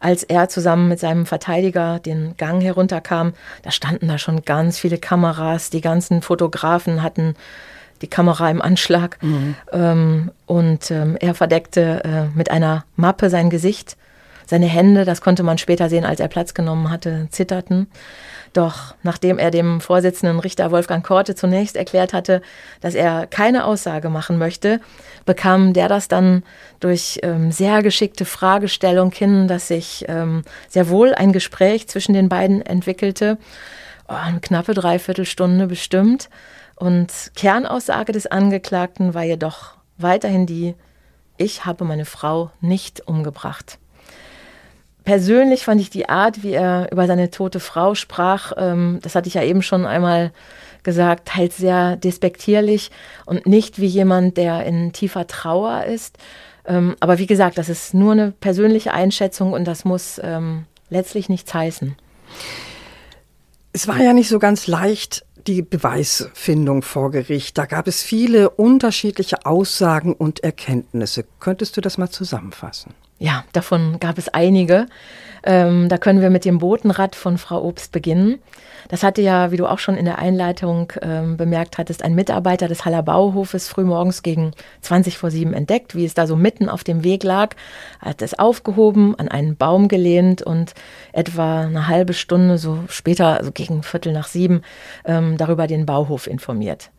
als 0.00 0.22
er 0.22 0.48
zusammen 0.48 0.88
mit 0.88 1.00
seinem 1.00 1.26
Verteidiger 1.26 1.98
den 1.98 2.36
Gang 2.36 2.62
herunterkam, 2.62 3.34
da 3.62 3.70
standen 3.70 4.08
da 4.08 4.18
schon 4.18 4.42
ganz 4.42 4.78
viele 4.78 4.98
Kameras, 4.98 5.70
die 5.70 5.80
ganzen 5.80 6.22
Fotografen 6.22 7.02
hatten 7.02 7.34
die 8.00 8.08
Kamera 8.08 8.50
im 8.50 8.62
Anschlag 8.62 9.18
mhm. 9.22 9.54
ähm, 9.72 10.30
und 10.46 10.90
ähm, 10.90 11.16
er 11.18 11.34
verdeckte 11.34 12.02
äh, 12.04 12.36
mit 12.36 12.50
einer 12.50 12.84
Mappe 12.96 13.30
sein 13.30 13.50
Gesicht. 13.50 13.96
Seine 14.46 14.66
Hände, 14.66 15.04
das 15.04 15.20
konnte 15.20 15.42
man 15.42 15.58
später 15.58 15.88
sehen, 15.88 16.04
als 16.04 16.20
er 16.20 16.28
Platz 16.28 16.54
genommen 16.54 16.90
hatte, 16.90 17.28
zitterten. 17.30 17.88
Doch 18.52 18.94
nachdem 19.02 19.38
er 19.38 19.50
dem 19.50 19.80
Vorsitzenden 19.80 20.40
Richter 20.40 20.70
Wolfgang 20.70 21.04
Korte 21.04 21.34
zunächst 21.34 21.76
erklärt 21.76 22.12
hatte, 22.12 22.42
dass 22.80 22.94
er 22.94 23.26
keine 23.26 23.64
Aussage 23.64 24.08
machen 24.08 24.38
möchte, 24.38 24.80
bekam 25.24 25.72
der 25.72 25.88
das 25.88 26.08
dann 26.08 26.42
durch 26.80 27.20
ähm, 27.22 27.52
sehr 27.52 27.82
geschickte 27.82 28.24
Fragestellung 28.24 29.12
hin, 29.12 29.48
dass 29.48 29.68
sich 29.68 30.04
ähm, 30.08 30.42
sehr 30.68 30.88
wohl 30.88 31.14
ein 31.14 31.32
Gespräch 31.32 31.88
zwischen 31.88 32.14
den 32.14 32.28
beiden 32.28 32.62
entwickelte. 32.62 33.38
Oh, 34.08 34.14
eine 34.14 34.40
knappe 34.40 34.74
Dreiviertelstunde 34.74 35.66
bestimmt. 35.66 36.30
Und 36.76 37.32
Kernaussage 37.34 38.12
des 38.12 38.26
Angeklagten 38.26 39.12
war 39.12 39.24
jedoch 39.24 39.74
weiterhin 39.98 40.46
die, 40.46 40.74
ich 41.36 41.64
habe 41.64 41.84
meine 41.84 42.04
Frau 42.04 42.50
nicht 42.60 43.06
umgebracht 43.06 43.78
persönlich 45.08 45.64
fand 45.64 45.80
ich 45.80 45.88
die 45.88 46.10
Art, 46.10 46.42
wie 46.42 46.52
er 46.52 46.92
über 46.92 47.06
seine 47.06 47.30
tote 47.30 47.60
Frau 47.60 47.94
sprach, 47.94 48.52
ähm, 48.58 48.98
das 49.00 49.14
hatte 49.14 49.26
ich 49.26 49.32
ja 49.32 49.42
eben 49.42 49.62
schon 49.62 49.86
einmal 49.86 50.32
gesagt, 50.82 51.34
halt 51.34 51.54
sehr 51.54 51.96
despektierlich 51.96 52.90
und 53.24 53.46
nicht 53.46 53.80
wie 53.80 53.86
jemand, 53.86 54.36
der 54.36 54.66
in 54.66 54.92
tiefer 54.92 55.26
Trauer 55.26 55.84
ist. 55.84 56.18
Ähm, 56.66 56.94
aber 57.00 57.18
wie 57.18 57.26
gesagt, 57.26 57.56
das 57.56 57.70
ist 57.70 57.94
nur 57.94 58.12
eine 58.12 58.32
persönliche 58.32 58.92
Einschätzung 58.92 59.54
und 59.54 59.64
das 59.64 59.86
muss 59.86 60.20
ähm, 60.22 60.66
letztlich 60.90 61.30
nichts 61.30 61.54
heißen. 61.54 61.96
Es 63.72 63.88
war 63.88 64.02
ja 64.02 64.12
nicht 64.12 64.28
so 64.28 64.38
ganz 64.38 64.66
leicht, 64.66 65.24
die 65.46 65.62
Beweisfindung 65.62 66.82
vor 66.82 67.12
Gericht. 67.12 67.56
Da 67.56 67.64
gab 67.64 67.88
es 67.88 68.02
viele 68.02 68.50
unterschiedliche 68.50 69.46
Aussagen 69.46 70.12
und 70.12 70.44
Erkenntnisse. 70.44 71.24
Könntest 71.40 71.78
du 71.78 71.80
das 71.80 71.96
mal 71.96 72.10
zusammenfassen? 72.10 72.92
Ja, 73.18 73.44
davon 73.52 73.98
gab 73.98 74.16
es 74.16 74.28
einige. 74.28 74.86
Ähm, 75.42 75.88
da 75.88 75.98
können 75.98 76.20
wir 76.20 76.30
mit 76.30 76.44
dem 76.44 76.58
Botenrad 76.58 77.16
von 77.16 77.36
Frau 77.36 77.62
Obst 77.64 77.90
beginnen. 77.90 78.38
Das 78.88 79.02
hatte 79.02 79.22
ja, 79.22 79.50
wie 79.50 79.56
du 79.56 79.66
auch 79.66 79.78
schon 79.78 79.96
in 79.96 80.04
der 80.04 80.18
Einleitung 80.18 80.92
ähm, 81.02 81.36
bemerkt 81.36 81.78
hattest, 81.78 82.02
ein 82.04 82.14
Mitarbeiter 82.14 82.68
des 82.68 82.84
Haller 82.84 83.02
Bauhofes 83.02 83.68
frühmorgens 83.68 84.22
gegen 84.22 84.52
20 84.82 85.18
vor 85.18 85.30
7 85.30 85.52
entdeckt, 85.52 85.94
wie 85.94 86.04
es 86.04 86.14
da 86.14 86.26
so 86.26 86.36
mitten 86.36 86.68
auf 86.68 86.84
dem 86.84 87.04
Weg 87.04 87.24
lag, 87.24 87.54
hat 88.00 88.22
es 88.22 88.38
aufgehoben, 88.38 89.14
an 89.18 89.28
einen 89.28 89.56
Baum 89.56 89.88
gelehnt 89.88 90.42
und 90.42 90.74
etwa 91.12 91.62
eine 91.62 91.88
halbe 91.88 92.14
Stunde, 92.14 92.56
so 92.56 92.84
später, 92.88 93.38
also 93.38 93.52
gegen 93.52 93.82
Viertel 93.82 94.12
nach 94.12 94.28
sieben, 94.28 94.62
ähm, 95.04 95.36
darüber 95.36 95.66
den 95.66 95.86
Bauhof 95.86 96.26
informiert 96.26 96.90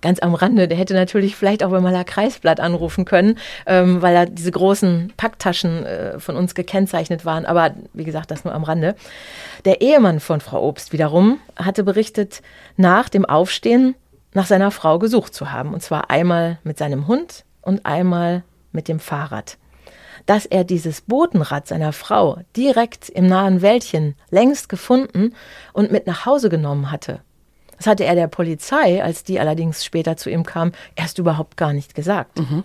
ganz 0.00 0.20
am 0.20 0.34
Rande, 0.34 0.68
der 0.68 0.78
hätte 0.78 0.94
natürlich 0.94 1.36
vielleicht 1.36 1.62
auch 1.62 1.70
beim 1.70 1.82
Maler 1.82 2.04
Kreisblatt 2.04 2.60
anrufen 2.60 3.04
können, 3.04 3.38
ähm, 3.66 4.02
weil 4.02 4.14
da 4.14 4.26
diese 4.26 4.50
großen 4.50 5.12
Packtaschen 5.16 5.84
äh, 5.84 6.18
von 6.18 6.36
uns 6.36 6.54
gekennzeichnet 6.54 7.24
waren. 7.24 7.46
Aber 7.46 7.74
wie 7.92 8.04
gesagt, 8.04 8.30
das 8.30 8.44
nur 8.44 8.54
am 8.54 8.64
Rande. 8.64 8.94
Der 9.64 9.80
Ehemann 9.80 10.20
von 10.20 10.40
Frau 10.40 10.62
Obst 10.62 10.92
wiederum 10.92 11.38
hatte 11.56 11.84
berichtet, 11.84 12.42
nach 12.76 13.08
dem 13.08 13.24
Aufstehen 13.24 13.94
nach 14.36 14.46
seiner 14.46 14.70
Frau 14.70 14.98
gesucht 14.98 15.34
zu 15.34 15.50
haben. 15.50 15.72
Und 15.72 15.82
zwar 15.82 16.10
einmal 16.10 16.58
mit 16.62 16.78
seinem 16.78 17.06
Hund 17.08 17.44
und 17.62 17.86
einmal 17.86 18.44
mit 18.70 18.86
dem 18.86 19.00
Fahrrad. 19.00 19.56
Dass 20.26 20.44
er 20.44 20.64
dieses 20.64 21.00
Botenrad 21.00 21.66
seiner 21.66 21.92
Frau 21.92 22.38
direkt 22.56 23.08
im 23.08 23.26
nahen 23.26 23.62
Wäldchen 23.62 24.14
längst 24.30 24.68
gefunden 24.68 25.34
und 25.72 25.90
mit 25.90 26.06
nach 26.06 26.26
Hause 26.26 26.48
genommen 26.50 26.90
hatte, 26.90 27.20
das 27.76 27.86
hatte 27.86 28.04
er 28.04 28.14
der 28.14 28.28
Polizei, 28.28 29.02
als 29.02 29.24
die 29.24 29.40
allerdings 29.40 29.84
später 29.84 30.16
zu 30.16 30.30
ihm 30.30 30.44
kam, 30.44 30.72
erst 30.94 31.18
überhaupt 31.18 31.56
gar 31.56 31.72
nicht 31.72 31.94
gesagt. 31.94 32.38
Mhm. 32.38 32.64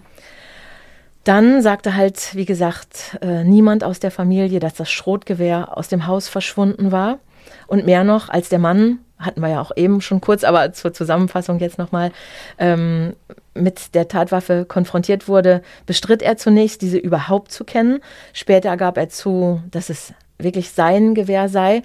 Dann 1.24 1.62
sagte 1.62 1.96
halt, 1.96 2.36
wie 2.36 2.46
gesagt, 2.46 3.18
äh, 3.22 3.44
niemand 3.44 3.84
aus 3.84 4.00
der 4.00 4.12
Familie, 4.12 4.60
dass 4.60 4.74
das 4.74 4.90
Schrotgewehr 4.90 5.78
aus 5.78 5.88
dem 5.88 6.08
Haus 6.08 6.28
verschwunden 6.28 6.92
war. 6.92 7.20
Und 7.68 7.86
mehr 7.86 8.04
noch, 8.04 8.30
als 8.30 8.50
der 8.50 8.60
Mann, 8.60 9.00
hatten 9.20 9.42
wir 9.42 9.50
ja 9.50 9.62
auch 9.62 9.72
eben 9.76 10.02
schon 10.02 10.20
kurz, 10.20 10.44
aber 10.44 10.74
zur 10.74 10.94
Zusammenfassung 10.94 11.60
jetzt 11.60 11.78
nochmal, 11.78 12.12
ähm, 12.58 13.14
mit 13.54 13.94
der 13.94 14.08
Tatwaffe 14.08 14.66
konfrontiert 14.66 15.28
wurde, 15.28 15.62
bestritt 15.86 16.22
er 16.24 16.38
zunächst, 16.38 16.82
diese 16.82 16.98
überhaupt 16.98 17.52
zu 17.52 17.66
kennen. 17.66 18.00
Später 18.34 18.76
gab 18.78 18.98
er 18.98 19.10
zu, 19.10 19.62
dass 19.70 19.90
es 19.90 20.14
wirklich 20.40 20.72
sein 20.72 21.14
Gewehr 21.14 21.50
sei 21.50 21.84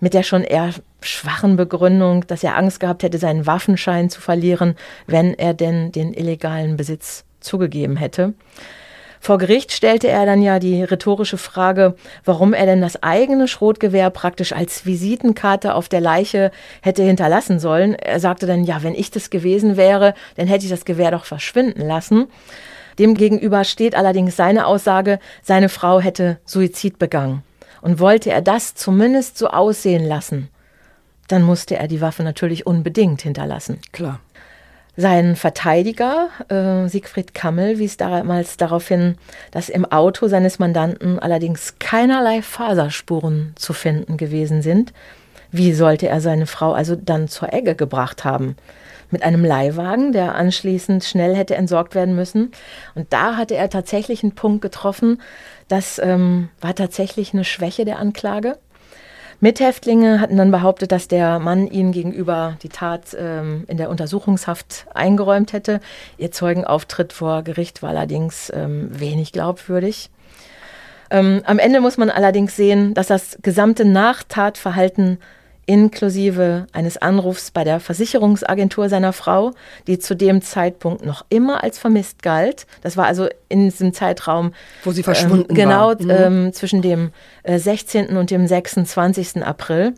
mit 0.00 0.14
der 0.14 0.22
schon 0.22 0.44
eher 0.44 0.70
schwachen 1.00 1.56
Begründung, 1.56 2.26
dass 2.26 2.44
er 2.44 2.56
Angst 2.56 2.80
gehabt 2.80 3.02
hätte, 3.02 3.18
seinen 3.18 3.46
Waffenschein 3.46 4.10
zu 4.10 4.20
verlieren, 4.20 4.76
wenn 5.06 5.34
er 5.34 5.54
denn 5.54 5.92
den 5.92 6.12
illegalen 6.12 6.76
Besitz 6.76 7.24
zugegeben 7.40 7.96
hätte. 7.96 8.34
Vor 9.20 9.38
Gericht 9.38 9.72
stellte 9.72 10.08
er 10.08 10.26
dann 10.26 10.42
ja 10.42 10.58
die 10.58 10.82
rhetorische 10.82 11.38
Frage, 11.38 11.96
warum 12.24 12.52
er 12.52 12.66
denn 12.66 12.80
das 12.80 13.02
eigene 13.02 13.48
Schrotgewehr 13.48 14.10
praktisch 14.10 14.52
als 14.52 14.86
Visitenkarte 14.86 15.74
auf 15.74 15.88
der 15.88 16.00
Leiche 16.00 16.52
hätte 16.82 17.02
hinterlassen 17.02 17.58
sollen. 17.58 17.94
Er 17.94 18.20
sagte 18.20 18.46
dann, 18.46 18.64
ja, 18.64 18.82
wenn 18.82 18.94
ich 18.94 19.10
das 19.10 19.30
gewesen 19.30 19.76
wäre, 19.76 20.14
dann 20.36 20.46
hätte 20.46 20.64
ich 20.64 20.70
das 20.70 20.84
Gewehr 20.84 21.10
doch 21.10 21.24
verschwinden 21.24 21.86
lassen. 21.86 22.28
Demgegenüber 22.98 23.64
steht 23.64 23.94
allerdings 23.94 24.36
seine 24.36 24.66
Aussage, 24.66 25.18
seine 25.42 25.68
Frau 25.68 26.00
hätte 26.00 26.38
Suizid 26.44 26.98
begangen. 26.98 27.42
Und 27.80 28.00
wollte 28.00 28.30
er 28.30 28.42
das 28.42 28.74
zumindest 28.74 29.38
so 29.38 29.48
aussehen 29.48 30.04
lassen, 30.04 30.48
dann 31.28 31.42
musste 31.42 31.76
er 31.76 31.88
die 31.88 32.00
Waffe 32.00 32.22
natürlich 32.22 32.66
unbedingt 32.66 33.22
hinterlassen. 33.22 33.80
Klar. 33.92 34.20
Sein 35.00 35.36
Verteidiger, 35.36 36.28
äh, 36.48 36.88
Siegfried 36.88 37.32
Kammel, 37.32 37.78
wies 37.78 37.98
damals 37.98 38.56
darauf 38.56 38.88
hin, 38.88 39.14
dass 39.52 39.68
im 39.68 39.84
Auto 39.84 40.26
seines 40.26 40.58
Mandanten 40.58 41.20
allerdings 41.20 41.78
keinerlei 41.78 42.42
Faserspuren 42.42 43.52
zu 43.54 43.74
finden 43.74 44.16
gewesen 44.16 44.60
sind. 44.60 44.92
Wie 45.52 45.72
sollte 45.72 46.08
er 46.08 46.20
seine 46.20 46.46
Frau 46.46 46.72
also 46.72 46.96
dann 46.96 47.28
zur 47.28 47.52
Egge 47.52 47.76
gebracht 47.76 48.24
haben? 48.24 48.56
Mit 49.10 49.22
einem 49.22 49.44
Leihwagen, 49.44 50.12
der 50.12 50.34
anschließend 50.34 51.04
schnell 51.04 51.36
hätte 51.36 51.54
entsorgt 51.54 51.94
werden 51.94 52.16
müssen. 52.16 52.50
Und 52.96 53.12
da 53.12 53.36
hatte 53.36 53.54
er 53.54 53.70
tatsächlich 53.70 54.24
einen 54.24 54.34
Punkt 54.34 54.62
getroffen. 54.62 55.22
Das 55.68 55.98
ähm, 55.98 56.48
war 56.60 56.74
tatsächlich 56.74 57.32
eine 57.32 57.44
Schwäche 57.44 57.84
der 57.84 57.98
Anklage. 57.98 58.58
Mithäftlinge 59.40 60.20
hatten 60.20 60.36
dann 60.36 60.50
behauptet, 60.50 60.90
dass 60.90 61.06
der 61.06 61.38
Mann 61.38 61.68
ihnen 61.68 61.92
gegenüber 61.92 62.56
die 62.62 62.70
Tat 62.70 63.16
ähm, 63.16 63.64
in 63.68 63.76
der 63.76 63.88
Untersuchungshaft 63.88 64.86
eingeräumt 64.92 65.52
hätte. 65.52 65.80
Ihr 66.16 66.32
Zeugenauftritt 66.32 67.12
vor 67.12 67.42
Gericht 67.42 67.82
war 67.82 67.90
allerdings 67.90 68.50
ähm, 68.52 68.88
wenig 68.98 69.32
glaubwürdig. 69.32 70.10
Ähm, 71.10 71.42
am 71.44 71.60
Ende 71.60 71.80
muss 71.80 71.96
man 71.98 72.10
allerdings 72.10 72.56
sehen, 72.56 72.94
dass 72.94 73.06
das 73.06 73.38
gesamte 73.40 73.84
Nachtatverhalten 73.84 75.18
inklusive 75.68 76.66
eines 76.72 76.96
Anrufs 76.96 77.50
bei 77.50 77.62
der 77.62 77.78
Versicherungsagentur 77.78 78.88
seiner 78.88 79.12
Frau, 79.12 79.52
die 79.86 79.98
zu 79.98 80.16
dem 80.16 80.40
Zeitpunkt 80.40 81.04
noch 81.04 81.26
immer 81.28 81.62
als 81.62 81.78
vermisst 81.78 82.22
galt. 82.22 82.66
Das 82.80 82.96
war 82.96 83.04
also 83.04 83.28
in 83.50 83.64
diesem 83.64 83.92
Zeitraum, 83.92 84.54
wo 84.82 84.92
sie 84.92 85.02
verschwunden 85.02 85.50
ähm, 85.50 85.54
genau, 85.54 85.88
war. 85.88 85.96
Genau, 85.96 86.30
mhm. 86.30 86.46
ähm, 86.46 86.52
zwischen 86.54 86.80
dem 86.80 87.10
äh, 87.42 87.58
16. 87.58 88.16
und 88.16 88.30
dem 88.30 88.46
26. 88.46 89.42
April. 89.42 89.94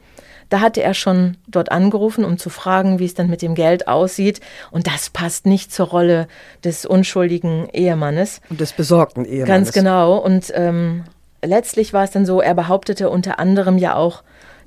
Da 0.49 0.61
hatte 0.61 0.83
er 0.83 0.95
schon 0.95 1.37
dort 1.47 1.71
angerufen, 1.71 2.25
um 2.25 2.37
zu 2.37 2.51
fragen, 2.51 2.99
wie 2.99 3.05
es 3.05 3.15
dann 3.15 3.31
mit 3.31 3.41
dem 3.41 3.55
Geld 3.55 3.87
aussieht. 3.87 4.41
Und 4.73 4.89
das 4.89 5.09
passt 5.09 5.47
nicht 5.47 5.73
zur 5.73 5.87
Rolle 5.87 6.27
des 6.65 6.85
unschuldigen 6.85 7.69
Ehemannes. 7.73 8.41
Und 8.51 8.61
des 8.61 8.73
besorgten 8.73 9.25
Ehemannes. 9.25 9.47
Ganz 9.47 9.73
genau. 9.73 10.17
Und 10.17 10.53
ähm, 10.57 11.05
letztlich 11.45 11.93
war 11.93 12.03
es 12.03 12.11
dann 12.11 12.27
so, 12.27 12.41
er 12.41 12.55
behauptete 12.55 13.09
unter 13.09 13.39
anderem 13.39 13.79
ja 13.79 13.95
auch, 13.95 14.25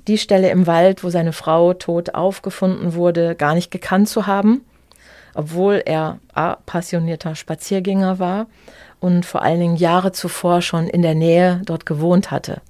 die 0.08 0.18
Stelle 0.18 0.50
im 0.50 0.66
Wald, 0.66 1.04
wo 1.04 1.10
seine 1.10 1.32
Frau 1.32 1.74
tot 1.74 2.14
aufgefunden 2.14 2.94
wurde, 2.94 3.34
gar 3.34 3.54
nicht 3.54 3.70
gekannt 3.70 4.08
zu 4.08 4.26
haben, 4.26 4.62
obwohl 5.34 5.82
er 5.84 6.18
A, 6.32 6.56
passionierter 6.66 7.34
Spaziergänger 7.34 8.18
war 8.18 8.46
und 9.00 9.26
vor 9.26 9.42
allen 9.42 9.60
Dingen 9.60 9.76
Jahre 9.76 10.12
zuvor 10.12 10.62
schon 10.62 10.88
in 10.88 11.02
der 11.02 11.14
Nähe 11.14 11.62
dort 11.64 11.86
gewohnt 11.86 12.30
hatte. 12.30 12.60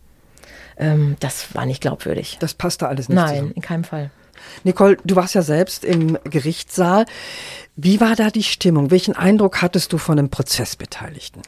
Ähm, 0.76 1.16
das 1.20 1.54
war 1.54 1.66
nicht 1.66 1.80
glaubwürdig. 1.80 2.38
Das 2.40 2.54
passte 2.54 2.88
alles 2.88 3.08
nicht 3.08 3.16
Nein, 3.16 3.28
zusammen. 3.28 3.52
in 3.52 3.62
keinem 3.62 3.84
Fall. 3.84 4.10
Nicole, 4.64 4.96
du 5.04 5.16
warst 5.16 5.34
ja 5.34 5.42
selbst 5.42 5.84
im 5.84 6.18
Gerichtssaal. 6.24 7.06
Wie 7.76 8.00
war 8.00 8.16
da 8.16 8.30
die 8.30 8.42
Stimmung? 8.42 8.90
Welchen 8.90 9.14
Eindruck 9.14 9.62
hattest 9.62 9.92
du 9.92 9.98
von 9.98 10.16
den 10.16 10.30
Prozessbeteiligten? 10.30 11.42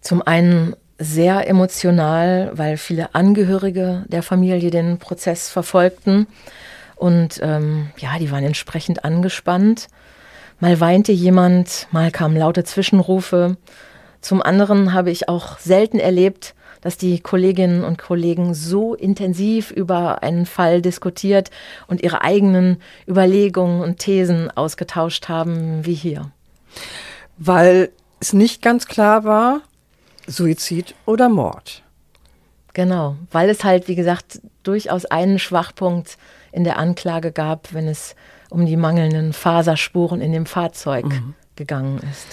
Zum 0.00 0.22
einen 0.22 0.74
sehr 1.00 1.48
emotional, 1.48 2.52
weil 2.54 2.76
viele 2.76 3.14
Angehörige 3.14 4.04
der 4.06 4.22
Familie 4.22 4.70
den 4.70 4.98
Prozess 4.98 5.48
verfolgten. 5.48 6.26
Und 6.94 7.40
ähm, 7.42 7.90
ja, 7.96 8.18
die 8.18 8.30
waren 8.30 8.44
entsprechend 8.44 9.04
angespannt. 9.04 9.88
Mal 10.60 10.78
weinte 10.78 11.10
jemand, 11.10 11.88
mal 11.90 12.10
kamen 12.10 12.36
laute 12.36 12.64
Zwischenrufe. 12.64 13.56
Zum 14.20 14.42
anderen 14.42 14.92
habe 14.92 15.10
ich 15.10 15.28
auch 15.30 15.58
selten 15.58 15.98
erlebt, 15.98 16.54
dass 16.82 16.98
die 16.98 17.20
Kolleginnen 17.20 17.82
und 17.82 17.96
Kollegen 17.96 18.52
so 18.52 18.94
intensiv 18.94 19.70
über 19.70 20.22
einen 20.22 20.44
Fall 20.44 20.82
diskutiert 20.82 21.50
und 21.86 22.02
ihre 22.02 22.22
eigenen 22.22 22.76
Überlegungen 23.08 23.80
und 23.80 23.98
Thesen 23.98 24.50
ausgetauscht 24.50 25.28
haben 25.28 25.86
wie 25.86 25.94
hier. 25.94 26.30
Weil 27.38 27.90
es 28.20 28.34
nicht 28.34 28.60
ganz 28.60 28.86
klar 28.86 29.24
war, 29.24 29.62
Suizid 30.30 30.94
oder 31.06 31.28
Mord. 31.28 31.82
Genau, 32.72 33.16
weil 33.30 33.50
es 33.50 33.64
halt, 33.64 33.88
wie 33.88 33.96
gesagt, 33.96 34.40
durchaus 34.62 35.04
einen 35.04 35.38
Schwachpunkt 35.38 36.16
in 36.52 36.64
der 36.64 36.78
Anklage 36.78 37.32
gab, 37.32 37.72
wenn 37.74 37.88
es 37.88 38.14
um 38.48 38.64
die 38.64 38.76
mangelnden 38.76 39.32
Faserspuren 39.32 40.20
in 40.20 40.32
dem 40.32 40.46
Fahrzeug 40.46 41.06
mhm. 41.06 41.34
gegangen 41.56 42.00
ist. 42.10 42.26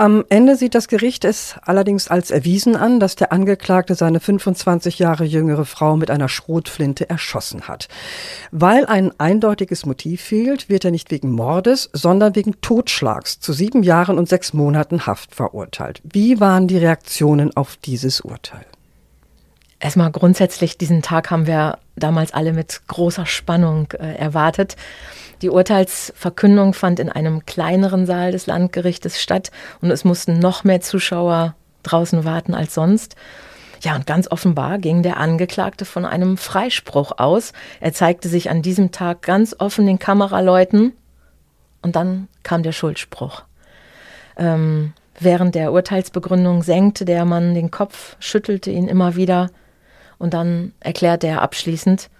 Am 0.00 0.24
Ende 0.30 0.56
sieht 0.56 0.74
das 0.74 0.88
Gericht 0.88 1.26
es 1.26 1.56
allerdings 1.60 2.08
als 2.08 2.30
erwiesen 2.30 2.74
an, 2.74 3.00
dass 3.00 3.16
der 3.16 3.32
Angeklagte 3.32 3.94
seine 3.94 4.18
25 4.18 4.98
Jahre 4.98 5.24
jüngere 5.24 5.66
Frau 5.66 5.94
mit 5.98 6.10
einer 6.10 6.30
Schrotflinte 6.30 7.10
erschossen 7.10 7.68
hat. 7.68 7.86
Weil 8.50 8.86
ein 8.86 9.12
eindeutiges 9.20 9.84
Motiv 9.84 10.22
fehlt, 10.22 10.70
wird 10.70 10.86
er 10.86 10.90
nicht 10.90 11.10
wegen 11.10 11.30
Mordes, 11.30 11.90
sondern 11.92 12.34
wegen 12.34 12.62
Totschlags 12.62 13.40
zu 13.40 13.52
sieben 13.52 13.82
Jahren 13.82 14.16
und 14.16 14.26
sechs 14.26 14.54
Monaten 14.54 15.04
Haft 15.04 15.34
verurteilt. 15.34 16.00
Wie 16.02 16.40
waren 16.40 16.66
die 16.66 16.78
Reaktionen 16.78 17.54
auf 17.54 17.76
dieses 17.76 18.22
Urteil? 18.22 18.64
Erstmal 19.80 20.10
grundsätzlich, 20.12 20.78
diesen 20.78 21.02
Tag 21.02 21.30
haben 21.30 21.46
wir 21.46 21.78
damals 21.96 22.32
alle 22.32 22.54
mit 22.54 22.80
großer 22.86 23.26
Spannung 23.26 23.88
äh, 23.92 24.14
erwartet. 24.14 24.76
Die 25.42 25.50
Urteilsverkündung 25.50 26.74
fand 26.74 27.00
in 27.00 27.08
einem 27.08 27.46
kleineren 27.46 28.04
Saal 28.04 28.32
des 28.32 28.46
Landgerichtes 28.46 29.20
statt 29.20 29.50
und 29.80 29.90
es 29.90 30.04
mussten 30.04 30.38
noch 30.38 30.64
mehr 30.64 30.82
Zuschauer 30.82 31.54
draußen 31.82 32.24
warten 32.24 32.54
als 32.54 32.74
sonst. 32.74 33.16
Ja, 33.82 33.96
und 33.96 34.06
ganz 34.06 34.30
offenbar 34.30 34.78
ging 34.78 35.02
der 35.02 35.16
Angeklagte 35.16 35.86
von 35.86 36.04
einem 36.04 36.36
Freispruch 36.36 37.12
aus. 37.16 37.54
Er 37.80 37.94
zeigte 37.94 38.28
sich 38.28 38.50
an 38.50 38.60
diesem 38.60 38.92
Tag 38.92 39.22
ganz 39.22 39.56
offen 39.58 39.86
den 39.86 39.98
Kameraleuten 39.98 40.92
und 41.80 41.96
dann 41.96 42.28
kam 42.42 42.62
der 42.62 42.72
Schuldspruch. 42.72 43.44
Ähm, 44.36 44.92
während 45.18 45.54
der 45.54 45.72
Urteilsbegründung 45.72 46.62
senkte 46.62 47.06
der 47.06 47.24
Mann 47.24 47.54
den 47.54 47.70
Kopf, 47.70 48.16
schüttelte 48.20 48.70
ihn 48.70 48.88
immer 48.88 49.16
wieder 49.16 49.48
und 50.18 50.34
dann 50.34 50.74
erklärte 50.80 51.28
er 51.28 51.40
abschließend, 51.40 52.10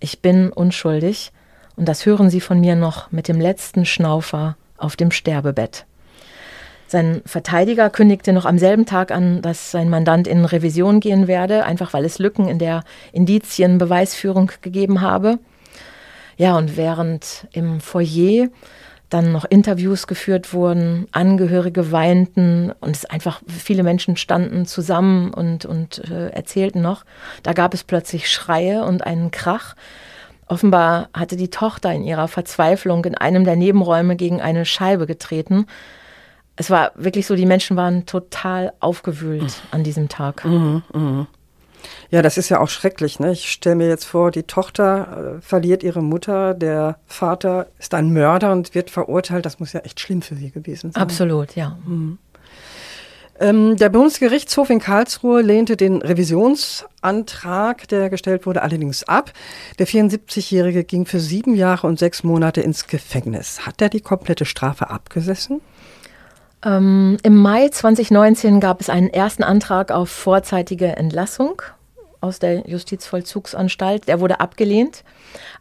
ich 0.00 0.20
bin 0.20 0.52
unschuldig 0.52 1.32
und 1.82 1.88
das 1.88 2.06
hören 2.06 2.30
Sie 2.30 2.40
von 2.40 2.60
mir 2.60 2.76
noch 2.76 3.10
mit 3.10 3.26
dem 3.26 3.40
letzten 3.40 3.84
Schnaufer 3.84 4.56
auf 4.76 4.94
dem 4.94 5.10
Sterbebett. 5.10 5.84
Sein 6.86 7.22
Verteidiger 7.26 7.90
kündigte 7.90 8.32
noch 8.32 8.46
am 8.46 8.56
selben 8.56 8.86
Tag 8.86 9.10
an, 9.10 9.42
dass 9.42 9.72
sein 9.72 9.90
Mandant 9.90 10.28
in 10.28 10.44
Revision 10.44 11.00
gehen 11.00 11.26
werde, 11.26 11.64
einfach 11.64 11.92
weil 11.92 12.04
es 12.04 12.20
Lücken 12.20 12.46
in 12.46 12.60
der 12.60 12.84
Indizienbeweisführung 13.10 14.52
gegeben 14.60 15.00
habe. 15.00 15.40
Ja, 16.36 16.56
und 16.56 16.76
während 16.76 17.48
im 17.50 17.80
Foyer 17.80 18.46
dann 19.10 19.32
noch 19.32 19.44
Interviews 19.44 20.06
geführt 20.06 20.54
wurden, 20.54 21.08
Angehörige 21.10 21.90
weinten 21.90 22.70
und 22.78 22.94
es 22.94 23.06
einfach 23.06 23.42
viele 23.48 23.82
Menschen 23.82 24.16
standen 24.16 24.66
zusammen 24.66 25.34
und, 25.34 25.64
und 25.64 25.98
äh, 26.08 26.28
erzählten 26.28 26.80
noch, 26.80 27.04
da 27.42 27.52
gab 27.54 27.74
es 27.74 27.82
plötzlich 27.82 28.30
Schreie 28.30 28.84
und 28.84 29.04
einen 29.04 29.32
Krach. 29.32 29.74
Offenbar 30.52 31.08
hatte 31.14 31.36
die 31.36 31.48
Tochter 31.48 31.94
in 31.94 32.04
ihrer 32.04 32.28
Verzweiflung 32.28 33.06
in 33.06 33.14
einem 33.14 33.44
der 33.44 33.56
Nebenräume 33.56 34.16
gegen 34.16 34.42
eine 34.42 34.66
Scheibe 34.66 35.06
getreten. 35.06 35.64
Es 36.56 36.68
war 36.68 36.92
wirklich 36.94 37.26
so, 37.26 37.36
die 37.36 37.46
Menschen 37.46 37.74
waren 37.74 38.04
total 38.04 38.74
aufgewühlt 38.78 39.44
mhm. 39.44 39.68
an 39.70 39.82
diesem 39.82 40.10
Tag. 40.10 40.44
Mhm, 40.44 40.82
mh. 40.92 41.26
Ja, 42.10 42.20
das 42.20 42.36
ist 42.36 42.50
ja 42.50 42.60
auch 42.60 42.68
schrecklich. 42.68 43.18
Ne? 43.18 43.32
Ich 43.32 43.50
stelle 43.50 43.76
mir 43.76 43.88
jetzt 43.88 44.04
vor, 44.04 44.30
die 44.30 44.42
Tochter 44.42 45.38
äh, 45.38 45.40
verliert 45.40 45.82
ihre 45.82 46.02
Mutter, 46.02 46.52
der 46.52 46.98
Vater 47.06 47.68
ist 47.78 47.94
ein 47.94 48.12
Mörder 48.12 48.52
und 48.52 48.74
wird 48.74 48.90
verurteilt. 48.90 49.46
Das 49.46 49.58
muss 49.58 49.72
ja 49.72 49.80
echt 49.80 50.00
schlimm 50.00 50.20
für 50.20 50.36
sie 50.36 50.50
gewesen 50.50 50.92
sein. 50.92 51.02
Absolut, 51.02 51.56
ja. 51.56 51.78
Mhm. 51.86 52.18
Ähm, 53.42 53.76
der 53.76 53.88
Bundesgerichtshof 53.88 54.70
in 54.70 54.78
Karlsruhe 54.78 55.42
lehnte 55.42 55.76
den 55.76 56.00
Revisionsantrag, 56.00 57.88
der 57.88 58.08
gestellt 58.08 58.46
wurde, 58.46 58.62
allerdings 58.62 59.02
ab. 59.02 59.32
Der 59.80 59.88
74-Jährige 59.88 60.84
ging 60.84 61.06
für 61.06 61.18
sieben 61.18 61.56
Jahre 61.56 61.88
und 61.88 61.98
sechs 61.98 62.22
Monate 62.22 62.60
ins 62.60 62.86
Gefängnis. 62.86 63.66
Hat 63.66 63.82
er 63.82 63.88
die 63.88 64.00
komplette 64.00 64.44
Strafe 64.44 64.90
abgesessen? 64.90 65.60
Ähm, 66.64 67.16
Im 67.24 67.36
Mai 67.36 67.68
2019 67.68 68.60
gab 68.60 68.80
es 68.80 68.88
einen 68.88 69.08
ersten 69.08 69.42
Antrag 69.42 69.90
auf 69.90 70.08
vorzeitige 70.08 70.94
Entlassung 70.96 71.62
aus 72.22 72.38
der 72.38 72.68
Justizvollzugsanstalt. 72.68 74.08
Der 74.08 74.20
wurde 74.20 74.40
abgelehnt. 74.40 75.04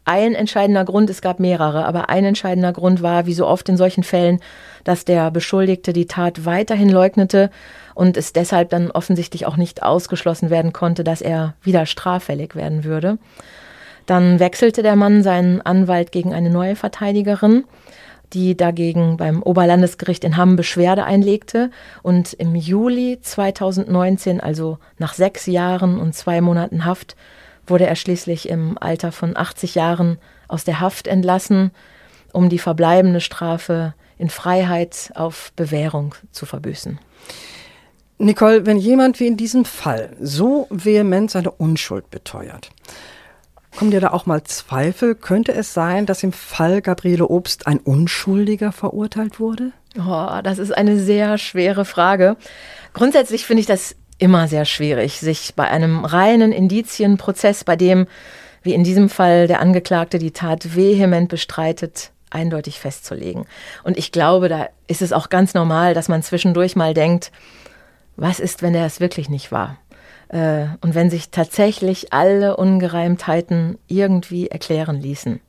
Ein 0.05 0.35
entscheidender 0.35 0.85
Grund, 0.85 1.09
es 1.09 1.21
gab 1.21 1.39
mehrere, 1.39 1.85
aber 1.85 2.09
ein 2.09 2.23
entscheidender 2.23 2.73
Grund 2.73 3.01
war, 3.01 3.25
wie 3.25 3.33
so 3.33 3.47
oft 3.47 3.67
in 3.69 3.77
solchen 3.77 4.03
Fällen, 4.03 4.39
dass 4.83 5.05
der 5.05 5.31
Beschuldigte 5.31 5.93
die 5.93 6.05
Tat 6.05 6.45
weiterhin 6.45 6.89
leugnete 6.89 7.49
und 7.95 8.17
es 8.17 8.33
deshalb 8.33 8.69
dann 8.69 8.91
offensichtlich 8.91 9.45
auch 9.45 9.57
nicht 9.57 9.83
ausgeschlossen 9.83 10.49
werden 10.49 10.73
konnte, 10.73 11.03
dass 11.03 11.21
er 11.21 11.55
wieder 11.61 11.85
straffällig 11.85 12.55
werden 12.55 12.83
würde. 12.83 13.17
Dann 14.05 14.39
wechselte 14.39 14.81
der 14.81 14.95
Mann 14.95 15.23
seinen 15.23 15.61
Anwalt 15.61 16.11
gegen 16.11 16.33
eine 16.33 16.49
neue 16.49 16.75
Verteidigerin 16.75 17.65
die 18.33 18.55
dagegen 18.55 19.17
beim 19.17 19.43
Oberlandesgericht 19.43 20.23
in 20.23 20.37
Hamm 20.37 20.55
Beschwerde 20.55 21.03
einlegte. 21.03 21.71
Und 22.01 22.33
im 22.33 22.55
Juli 22.55 23.19
2019, 23.21 24.39
also 24.39 24.77
nach 24.97 25.13
sechs 25.13 25.45
Jahren 25.45 25.99
und 25.99 26.15
zwei 26.15 26.41
Monaten 26.41 26.85
Haft, 26.85 27.15
wurde 27.67 27.87
er 27.87 27.95
schließlich 27.95 28.49
im 28.49 28.77
Alter 28.79 29.11
von 29.11 29.37
80 29.37 29.75
Jahren 29.75 30.17
aus 30.47 30.63
der 30.63 30.79
Haft 30.79 31.07
entlassen, 31.07 31.71
um 32.33 32.49
die 32.49 32.59
verbleibende 32.59 33.21
Strafe 33.21 33.93
in 34.17 34.29
Freiheit 34.29 35.11
auf 35.15 35.51
Bewährung 35.55 36.15
zu 36.31 36.45
verbüßen. 36.45 36.99
Nicole, 38.17 38.67
wenn 38.67 38.77
jemand 38.77 39.19
wie 39.19 39.27
in 39.27 39.35
diesem 39.35 39.65
Fall 39.65 40.15
so 40.21 40.67
vehement 40.69 41.31
seine 41.31 41.49
Unschuld 41.49 42.11
beteuert, 42.11 42.69
Kommen 43.75 43.91
dir 43.91 44.01
da 44.01 44.11
auch 44.11 44.25
mal 44.25 44.43
Zweifel? 44.43 45.15
Könnte 45.15 45.53
es 45.53 45.73
sein, 45.73 46.05
dass 46.05 46.23
im 46.23 46.33
Fall 46.33 46.81
Gabriele 46.81 47.27
Obst 47.27 47.67
ein 47.67 47.79
Unschuldiger 47.79 48.71
verurteilt 48.71 49.39
wurde? 49.39 49.71
Oh, 49.97 50.39
das 50.43 50.59
ist 50.59 50.71
eine 50.71 50.99
sehr 50.99 51.37
schwere 51.37 51.85
Frage. 51.85 52.37
Grundsätzlich 52.93 53.45
finde 53.45 53.61
ich 53.61 53.67
das 53.67 53.95
immer 54.17 54.47
sehr 54.47 54.65
schwierig, 54.65 55.19
sich 55.19 55.55
bei 55.55 55.67
einem 55.67 56.05
reinen 56.05 56.51
Indizienprozess, 56.51 57.63
bei 57.63 57.75
dem, 57.75 58.07
wie 58.61 58.73
in 58.73 58.83
diesem 58.83 59.09
Fall, 59.09 59.47
der 59.47 59.59
Angeklagte 59.59 60.19
die 60.19 60.31
Tat 60.31 60.75
vehement 60.75 61.29
bestreitet, 61.29 62.11
eindeutig 62.29 62.79
festzulegen. 62.79 63.45
Und 63.83 63.97
ich 63.97 64.11
glaube, 64.11 64.47
da 64.47 64.67
ist 64.87 65.01
es 65.01 65.11
auch 65.11 65.29
ganz 65.29 65.53
normal, 65.53 65.93
dass 65.93 66.07
man 66.07 66.21
zwischendurch 66.21 66.75
mal 66.75 66.93
denkt, 66.93 67.31
was 68.15 68.39
ist, 68.39 68.61
wenn 68.61 68.75
er 68.75 68.85
es 68.85 68.99
wirklich 68.99 69.29
nicht 69.29 69.51
war? 69.51 69.77
Äh, 70.31 70.67
und 70.81 70.95
wenn 70.95 71.09
sich 71.09 71.29
tatsächlich 71.29 72.13
alle 72.13 72.57
Ungereimtheiten 72.57 73.77
irgendwie 73.87 74.47
erklären 74.47 74.99
ließen. 74.99 75.39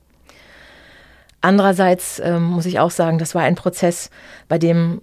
Andererseits 1.40 2.18
äh, 2.18 2.38
muss 2.38 2.66
ich 2.66 2.78
auch 2.78 2.90
sagen, 2.90 3.18
das 3.18 3.34
war 3.34 3.42
ein 3.42 3.54
Prozess, 3.54 4.10
bei 4.48 4.58
dem 4.58 5.00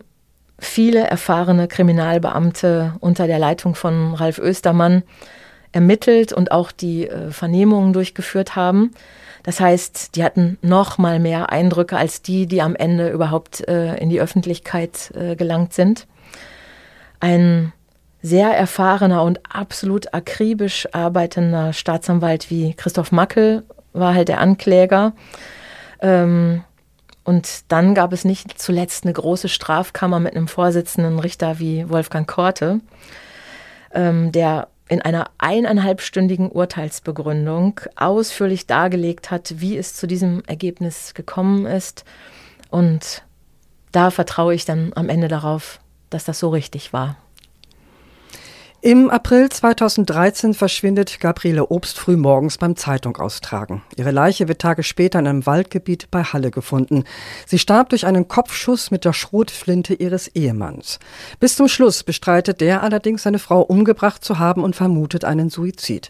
viele 0.57 1.01
erfahrene 1.01 1.67
Kriminalbeamte 1.67 2.95
unter 2.99 3.27
der 3.27 3.39
Leitung 3.39 3.75
von 3.75 4.13
Ralf 4.13 4.37
Östermann 4.39 5.03
ermittelt 5.71 6.33
und 6.33 6.51
auch 6.51 6.71
die 6.71 7.07
äh, 7.07 7.31
Vernehmungen 7.31 7.93
durchgeführt 7.93 8.55
haben. 8.55 8.91
Das 9.43 9.59
heißt, 9.61 10.15
die 10.15 10.23
hatten 10.23 10.57
noch 10.61 10.97
mal 10.97 11.19
mehr 11.19 11.51
Eindrücke 11.51 11.97
als 11.97 12.21
die, 12.21 12.47
die 12.47 12.61
am 12.61 12.75
Ende 12.75 13.09
überhaupt 13.09 13.65
äh, 13.67 13.95
in 13.95 14.09
die 14.09 14.19
Öffentlichkeit 14.19 15.11
äh, 15.15 15.35
gelangt 15.35 15.73
sind. 15.73 16.07
Ein 17.21 17.71
sehr 18.21 18.55
erfahrener 18.55 19.23
und 19.23 19.39
absolut 19.49 20.13
akribisch 20.13 20.87
arbeitender 20.93 21.73
Staatsanwalt 21.73 22.49
wie 22.49 22.73
Christoph 22.73 23.11
Mackel 23.11 23.63
war 23.93 24.13
halt 24.13 24.27
der 24.27 24.41
Ankläger. 24.41 25.13
Ähm, 26.01 26.63
und 27.23 27.71
dann 27.71 27.93
gab 27.93 28.11
es 28.11 28.25
nicht 28.25 28.59
zuletzt 28.59 29.03
eine 29.03 29.13
große 29.13 29.49
Strafkammer 29.49 30.19
mit 30.19 30.35
einem 30.35 30.47
Vorsitzenden 30.47 31.19
Richter 31.19 31.59
wie 31.59 31.87
Wolfgang 31.89 32.27
Korte, 32.27 32.79
ähm, 33.93 34.31
der 34.31 34.67
in 34.87 35.01
einer 35.01 35.29
eineinhalbstündigen 35.37 36.49
Urteilsbegründung 36.49 37.79
ausführlich 37.95 38.65
dargelegt 38.65 39.29
hat, 39.29 39.53
wie 39.57 39.77
es 39.77 39.93
zu 39.93 40.07
diesem 40.07 40.43
Ergebnis 40.47 41.13
gekommen 41.13 41.67
ist. 41.67 42.03
Und 42.71 43.23
da 43.91 44.09
vertraue 44.09 44.55
ich 44.55 44.65
dann 44.65 44.91
am 44.95 45.09
Ende 45.09 45.27
darauf, 45.27 45.79
dass 46.09 46.25
das 46.25 46.39
so 46.39 46.49
richtig 46.49 46.91
war. 46.91 47.17
Im 48.81 49.09
April 49.09 49.49
2013 49.49 50.53
verschwindet 50.53 51.19
Gabriele 51.19 51.67
Obst 51.67 51.99
frühmorgens 51.99 52.57
beim 52.57 52.77
Zeitung 52.77 53.17
austragen. 53.17 53.81
Ihre 53.97 54.11
Leiche 54.11 54.47
wird 54.47 54.61
Tage 54.61 54.83
später 54.83 55.19
in 55.19 55.27
einem 55.27 55.45
Waldgebiet 55.45 56.07
bei 56.11 56.23
Halle 56.23 56.49
gefunden. 56.49 57.03
Sie 57.45 57.59
starb 57.59 57.89
durch 57.89 58.05
einen 58.05 58.29
Kopfschuss 58.29 58.89
mit 58.89 59.03
der 59.03 59.11
Schrotflinte 59.11 59.95
ihres 59.95 60.29
Ehemanns. 60.29 60.99
Bis 61.41 61.57
zum 61.57 61.67
Schluss 61.67 62.05
bestreitet 62.05 62.61
der 62.61 62.81
allerdings, 62.81 63.23
seine 63.23 63.39
Frau 63.39 63.59
umgebracht 63.59 64.23
zu 64.23 64.39
haben 64.39 64.63
und 64.63 64.77
vermutet 64.77 65.25
einen 65.25 65.49
Suizid. 65.49 66.07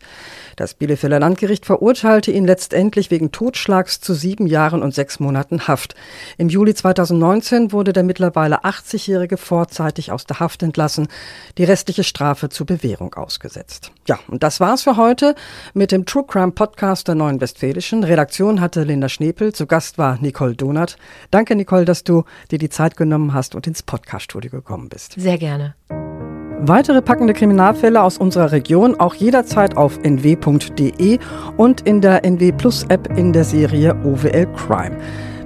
Das 0.55 0.75
Bielefelder 0.75 1.19
Landgericht 1.19 1.65
verurteilte 1.65 2.32
ihn 2.32 2.45
letztendlich 2.45 3.10
wegen 3.10 3.32
Totschlags 3.32 3.99
zu 3.99 4.13
sieben 4.13 4.45
Jahren 4.45 4.84
und 4.84 4.93
sechs 4.93 5.19
Monaten 5.19 5.67
Haft. 5.67 5.95
Im 6.38 6.49
Juli 6.49 6.75
2019 6.75 7.71
wurde 7.71 7.93
der 7.93 8.03
mittlerweile 8.03 8.63
80-Jährige 8.63 9.38
vorzeitig 9.38 10.12
aus 10.12 10.27
der 10.27 10.39
Haft 10.39 10.62
entlassen. 10.62 11.08
Die 11.58 11.63
restliche 11.63 12.03
Strafe 12.03 12.49
zur 12.60 12.65
Bewährung 12.65 13.13
ausgesetzt. 13.13 13.93
Ja, 14.06 14.19
und 14.28 14.43
das 14.43 14.60
war's 14.60 14.84
für 14.84 14.98
heute 14.98 15.34
mit 15.74 15.93
dem 15.93 16.06
True 16.06 16.26
Crime 16.28 16.52
Podcast 16.52 17.08
der 17.08 17.15
Neuen 17.15 17.39
Westfälischen. 17.39 18.04
Redaktion 18.04 18.60
hatte 18.60 18.84
Linda 18.84 19.08
Schnepel, 19.08 19.54
zu 19.54 19.65
Gast 19.65 19.98
war 19.98 20.17
Nicole 20.19 20.56
Donat. 20.56 20.98
Danke, 21.32 21.56
Nicole, 21.56 21.86
dass 21.86 22.04
du 22.04 22.26
dir 22.52 22.58
die 22.58 22.67
Zeit 22.67 22.98
genommen 22.98 23.34
hast 23.34 23.56
und 23.56 23.65
ins 23.65 23.82
Podcaststudio 23.82 24.52
gekommen 24.52 24.89
bist. 24.89 25.15
Sehr 25.17 25.38
gerne. 25.38 25.76
Weitere 26.62 27.02
packende 27.02 27.32
Kriminalfälle 27.32 28.04
aus 28.04 28.17
unserer 28.17 28.52
Region 28.52 29.00
auch 29.00 29.15
jederzeit 29.15 29.78
auf 29.78 29.98
nw.de 30.04 31.17
und 31.56 31.80
in 31.88 32.02
der 32.02 32.26
NW 32.26 32.52
Plus 32.52 32.84
App 32.89 33.17
in 33.17 33.32
der 33.32 33.45
Serie 33.45 33.95
OWL 34.04 34.48
Crime. 34.48 34.98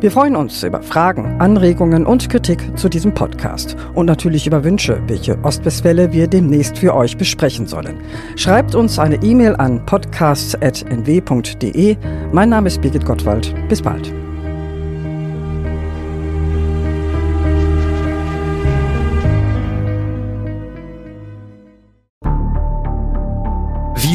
Wir 0.04 0.12
freuen 0.12 0.36
uns 0.36 0.62
über 0.64 0.82
Fragen, 0.82 1.40
Anregungen 1.40 2.06
und 2.06 2.28
Kritik 2.28 2.78
zu 2.78 2.90
diesem 2.90 3.14
Podcast 3.14 3.78
und 3.94 4.06
natürlich 4.06 4.46
über 4.46 4.66
Wünsche, 4.66 5.02
welche 5.08 5.42
Ostwestfälle 5.46 6.12
wir 6.12 6.28
demnächst 6.28 6.78
für 6.78 6.94
euch 6.94 7.16
besprechen 7.16 7.68
sollen. 7.68 8.02
Schreibt 8.36 8.76
uns 8.76 9.00
eine 9.00 9.24
E-Mail 9.24 9.56
an 9.56 9.86
podcasts.nw.de. 9.86 11.96
Mein 12.34 12.50
Name 12.50 12.68
ist 12.68 12.82
Birgit 12.82 13.06
Gottwald. 13.06 13.56
Bis 13.70 13.82
bald. 13.82 14.14